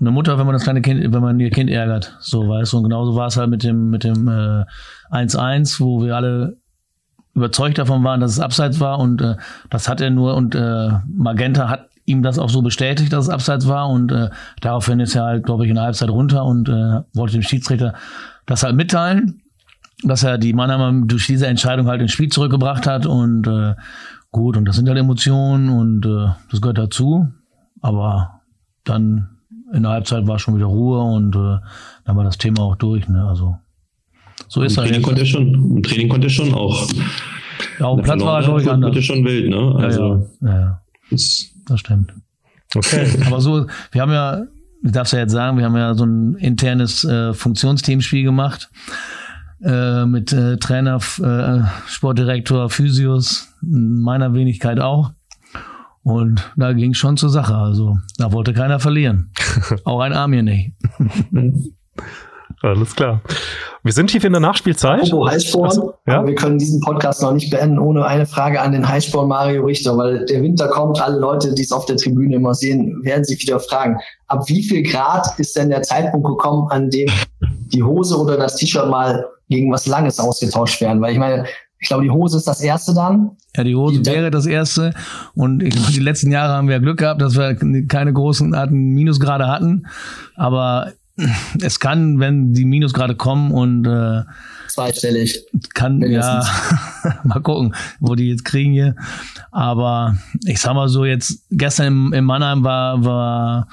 [0.00, 2.16] eine Mutter, wenn man das kleine Kind, wenn man ihr Kind ärgert.
[2.20, 4.64] So, weißt du, und genauso war es halt mit dem, mit dem äh,
[5.14, 6.56] 1-1, wo wir alle
[7.34, 9.36] überzeugt davon waren, dass es abseits war und äh,
[9.68, 13.30] das hat er nur und äh, Magenta hat ihm das auch so bestätigt, dass es
[13.30, 16.68] abseits war und äh, daraufhin ist er halt, glaube ich, in der Halbzeit runter und
[16.68, 17.94] äh, wollte dem Schiedsrichter
[18.50, 19.42] das halt mitteilen,
[20.02, 23.74] dass er die Mannheimer durch diese Entscheidung halt ins Spiel zurückgebracht hat und äh,
[24.32, 27.28] gut, und das sind halt Emotionen und äh, das gehört dazu.
[27.80, 28.40] Aber
[28.84, 29.38] dann
[29.72, 31.64] in der Halbzeit war schon wieder Ruhe und äh,
[32.04, 33.08] dann war das Thema auch durch.
[33.08, 33.24] Ne?
[33.24, 33.56] Also
[34.48, 35.76] so ist Im Training konnte er schon.
[35.76, 36.88] Im Training konnte er schon auch.
[37.78, 39.04] Ja, auf dem Platz war er glaube ich anders.
[39.04, 39.76] schon wild, ne?
[39.76, 40.82] Also ja, ja, ja.
[41.10, 42.12] Das, das stimmt.
[42.74, 43.06] Okay.
[43.26, 44.42] Aber so, wir haben ja
[44.82, 48.70] ich darf es ja jetzt sagen, wir haben ja so ein internes äh, Funktionsteamspiel gemacht
[49.62, 55.12] äh, mit äh, Trainer, äh, Sportdirektor, Physios, meiner Wenigkeit auch.
[56.02, 57.54] Und da ging schon zur Sache.
[57.54, 59.30] Also da wollte keiner verlieren.
[59.84, 60.72] auch ein Armir nicht.
[62.62, 63.20] Alles klar.
[63.82, 65.10] Wir sind hier in der Nachspielzeit.
[65.12, 65.70] Oh, Heißsporn.
[65.70, 66.26] So, ja?
[66.26, 69.96] Wir können diesen Podcast noch nicht beenden ohne eine Frage an den Heißsporn Mario Richter,
[69.96, 71.00] weil der Winter kommt.
[71.00, 74.62] Alle Leute, die es auf der Tribüne immer sehen, werden sich wieder fragen, ab wie
[74.62, 77.08] viel Grad ist denn der Zeitpunkt gekommen, an dem
[77.72, 81.00] die Hose oder das T-Shirt mal gegen was Langes ausgetauscht werden?
[81.00, 81.46] Weil ich meine,
[81.78, 83.30] ich glaube, die Hose ist das erste dann.
[83.56, 84.92] Ja, die Hose die wäre das erste.
[85.34, 87.56] Und ich, die letzten Jahre haben wir Glück gehabt, dass wir
[87.88, 89.86] keine großen hatten, Minusgrade hatten.
[90.36, 90.92] Aber
[91.60, 94.22] es kann, wenn die Minusgrade kommen und äh,
[94.68, 95.44] zweistellig.
[95.74, 96.46] Kann mindestens.
[97.04, 98.94] ja mal gucken, wo die jetzt kriegen hier.
[99.50, 103.68] Aber ich sag mal so, jetzt gestern im, im Mannheim war, war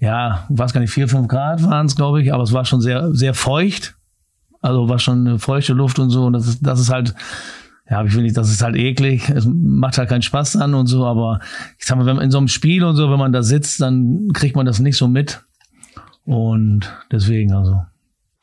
[0.00, 2.64] ja, ich weiß gar nicht, vier, fünf Grad waren es, glaube ich, aber es war
[2.64, 3.96] schon sehr, sehr feucht.
[4.60, 6.24] Also war schon eine feuchte Luft und so.
[6.24, 7.14] Und das ist, das ist halt,
[7.90, 9.28] ja, ich will nicht, das ist halt eklig.
[9.30, 11.40] Es macht halt keinen Spaß an und so, aber
[11.78, 13.80] ich sag mal, wenn man in so einem Spiel und so, wenn man da sitzt,
[13.80, 15.42] dann kriegt man das nicht so mit.
[16.28, 17.80] Und deswegen also.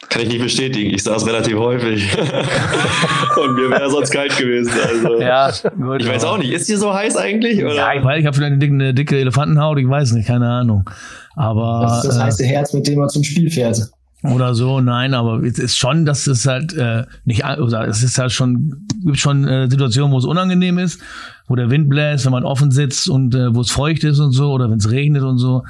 [0.09, 0.91] Kann ich nicht bestätigen.
[0.91, 2.17] Ich saß relativ häufig.
[3.37, 4.71] und mir wäre sonst kalt gewesen.
[4.83, 5.21] Also.
[5.21, 6.01] Ja, gut.
[6.01, 6.51] Ich weiß auch nicht.
[6.51, 7.63] Ist hier so heiß eigentlich?
[7.63, 7.75] Oder?
[7.75, 9.77] Ja, ich weiß, ich habe vielleicht eine dicke, eine dicke Elefantenhaut.
[9.77, 10.89] Ich weiß nicht, keine Ahnung.
[11.35, 11.81] Aber.
[11.83, 13.87] Das ist das heiße Herz, mit dem man zum Spiel fährt.
[14.33, 18.17] Oder so, nein, aber es ist schon, dass es halt äh, nicht, oder es ist
[18.17, 20.99] halt schon, gibt schon äh, Situationen, wo es unangenehm ist,
[21.47, 24.31] wo der Wind bläst, wenn man offen sitzt und äh, wo es feucht ist und
[24.31, 25.63] so, oder wenn es regnet und so.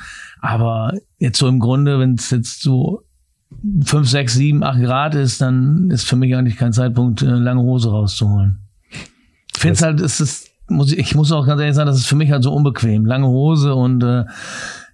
[0.45, 3.01] Aber jetzt so im Grunde, wenn es jetzt so
[3.83, 7.61] fünf, sechs, sieben, acht Grad ist, dann ist für mich eigentlich kein Zeitpunkt, äh, lange
[7.61, 8.59] Hose rauszuholen.
[8.91, 11.97] Ich finde es halt, es ist, muss ich, ich muss auch ganz ehrlich sagen, das
[11.97, 13.07] ist für mich halt so unbequem.
[13.07, 14.25] Lange Hose und äh,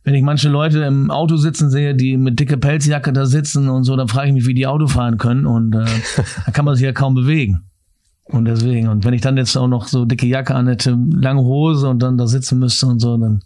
[0.06, 3.84] wenn ich manche Leute im Auto sitzen sehe, die mit dicke Pelzjacke da sitzen und
[3.84, 5.84] so, dann frage ich mich, wie die Auto fahren können und äh,
[6.46, 7.66] da kann man sich ja kaum bewegen.
[8.24, 11.42] Und deswegen, und wenn ich dann jetzt auch noch so dicke Jacke an hätte, lange
[11.42, 13.44] Hose und dann da sitzen müsste und so, dann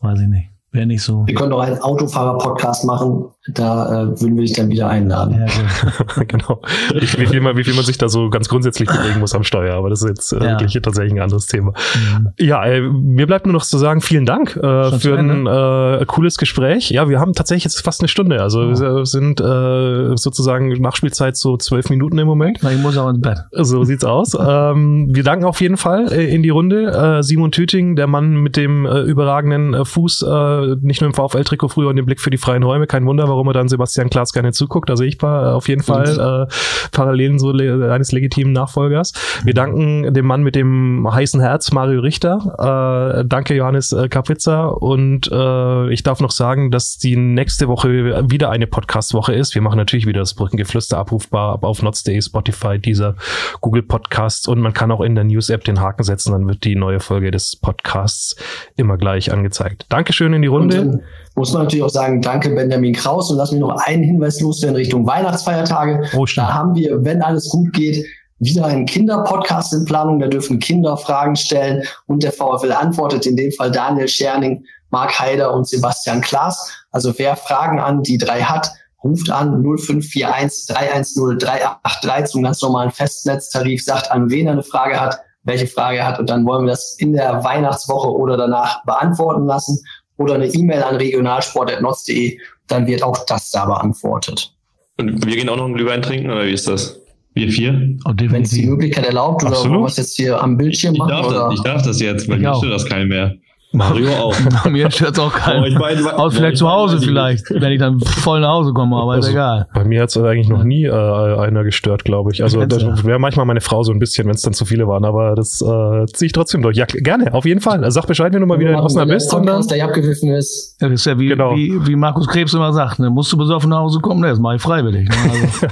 [0.00, 0.50] weiß ich nicht.
[0.72, 1.26] Wäre nicht so.
[1.26, 3.24] Wir können doch einen Autofahrer-Podcast machen.
[3.48, 5.46] Da äh, würden wir dich dann wieder einladen.
[5.46, 6.60] Ja, genau.
[6.92, 9.44] Wie, wie, viel man, wie viel man sich da so ganz grundsätzlich bewegen muss am
[9.44, 9.76] Steuer.
[9.76, 10.50] Aber das ist jetzt äh, ja.
[10.50, 11.72] wirklich tatsächlich ein anderes Thema.
[11.94, 12.28] Mhm.
[12.38, 16.36] Ja, äh, mir bleibt nur noch zu sagen, vielen Dank äh, für ein äh, cooles
[16.36, 16.90] Gespräch.
[16.90, 18.42] Ja, wir haben tatsächlich jetzt fast eine Stunde.
[18.42, 18.78] Also oh.
[18.78, 22.58] wir sind äh, sozusagen Nachspielzeit so zwölf Minuten im Moment.
[22.60, 23.38] Na, ich muss auch ins Bett.
[23.52, 24.34] So sieht's aus.
[24.38, 26.90] ähm, wir danken auf jeden Fall äh, in die Runde.
[27.20, 31.14] Äh, Simon Tüting, der Mann mit dem äh, überragenden äh, Fuß, äh, nicht nur im
[31.14, 34.10] VfL-Trikot früher und den Blick für die freien Räume, kein Wunder, warum er dann Sebastian
[34.10, 34.90] Klaas gerne zuguckt.
[34.90, 36.54] Da sehe ich auf jeden Fall äh,
[36.92, 39.12] Parallelen so le eines legitimen Nachfolgers.
[39.44, 43.20] Wir danken dem Mann mit dem heißen Herz, Mario Richter.
[43.20, 48.30] Äh, danke Johannes äh, Kapritza und äh, ich darf noch sagen, dass die nächste Woche
[48.30, 49.54] wieder eine Podcast-Woche ist.
[49.54, 53.16] Wir machen natürlich wieder das Brückengeflüster abrufbar auf notz.de, Spotify, dieser
[53.60, 56.76] Google Podcasts und man kann auch in der News-App den Haken setzen, dann wird die
[56.76, 58.36] neue Folge des Podcasts
[58.76, 59.86] immer gleich angezeigt.
[59.88, 61.00] Dankeschön in die Runde.
[61.40, 64.76] Muss man natürlich auch sagen, danke Benjamin Kraus und lass mich noch einen Hinweis loswerden
[64.76, 66.02] Richtung Weihnachtsfeiertage.
[66.14, 68.04] Oh, da haben wir, wenn alles gut geht,
[68.40, 70.18] wieder einen Kinderpodcast in Planung.
[70.18, 75.18] Da dürfen Kinder Fragen stellen und der VfL antwortet, in dem Fall Daniel Scherning, Marc
[75.18, 76.74] Heider und Sebastian Klaas.
[76.90, 78.70] Also wer Fragen an die drei hat,
[79.02, 85.00] ruft an 0541 310 383 zum ganz normalen Festnetztarif, sagt an, wen er eine Frage
[85.00, 88.84] hat, welche Frage er hat und dann wollen wir das in der Weihnachtswoche oder danach
[88.84, 89.82] beantworten lassen
[90.20, 94.54] oder eine E-Mail an regionalsport.notz.de, dann wird auch das da beantwortet.
[94.98, 97.00] Und wir gehen auch noch einen Glühwein trinken oder wie ist das?
[97.32, 97.96] Wir vier?
[98.04, 101.10] Wenn es die Möglichkeit erlaubt oder wollen wir es jetzt hier am Bildschirm machen?
[101.10, 103.34] Ich darf, das, ich darf das jetzt, weil ich stört das keinen mehr.
[103.72, 104.36] Mario auch.
[104.70, 105.78] Mir stört es auch keinen.
[105.78, 109.28] Oh, Aus vielleicht zu Hause vielleicht, wenn ich dann voll nach Hause komme, aber also,
[109.28, 109.68] ist egal.
[109.72, 112.42] Bei mir hat es eigentlich noch nie äh, einer gestört, glaube ich.
[112.42, 115.04] Also das wäre manchmal meine Frau so ein bisschen, wenn es dann zu viele waren,
[115.04, 116.76] aber das äh, ziehe ich trotzdem durch.
[116.76, 117.88] Ja, gerne, auf jeden Fall.
[117.90, 119.32] Sag Bescheid, wenn du mal wieder in Osnabrück bist.
[119.32, 120.76] Und dann, der abgegriffen ist.
[120.80, 121.54] Ja, das ist ja wie, genau.
[121.54, 123.08] wie, wie Markus Krebs immer sagt, ne?
[123.10, 124.20] musst du besoffen nach Hause kommen?
[124.20, 125.08] Ne, das mache ich freiwillig.
[125.08, 125.16] Ne?
[125.30, 125.66] Also.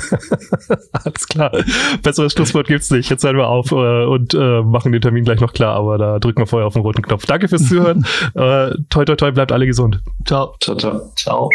[0.92, 1.50] Alles klar.
[2.02, 3.10] Besseres Schlusswort gibt's nicht.
[3.10, 6.18] Jetzt hören wir auf äh, und äh, machen den Termin gleich noch klar, aber da
[6.18, 7.26] drücken wir vorher auf den roten Knopf.
[7.26, 8.04] Danke fürs Zuhören.
[8.34, 10.00] äh, toi, toi, toi, bleibt alle gesund.
[10.24, 10.54] Ciao.
[10.60, 11.10] Ciao, ciao.
[11.16, 11.50] Ciao.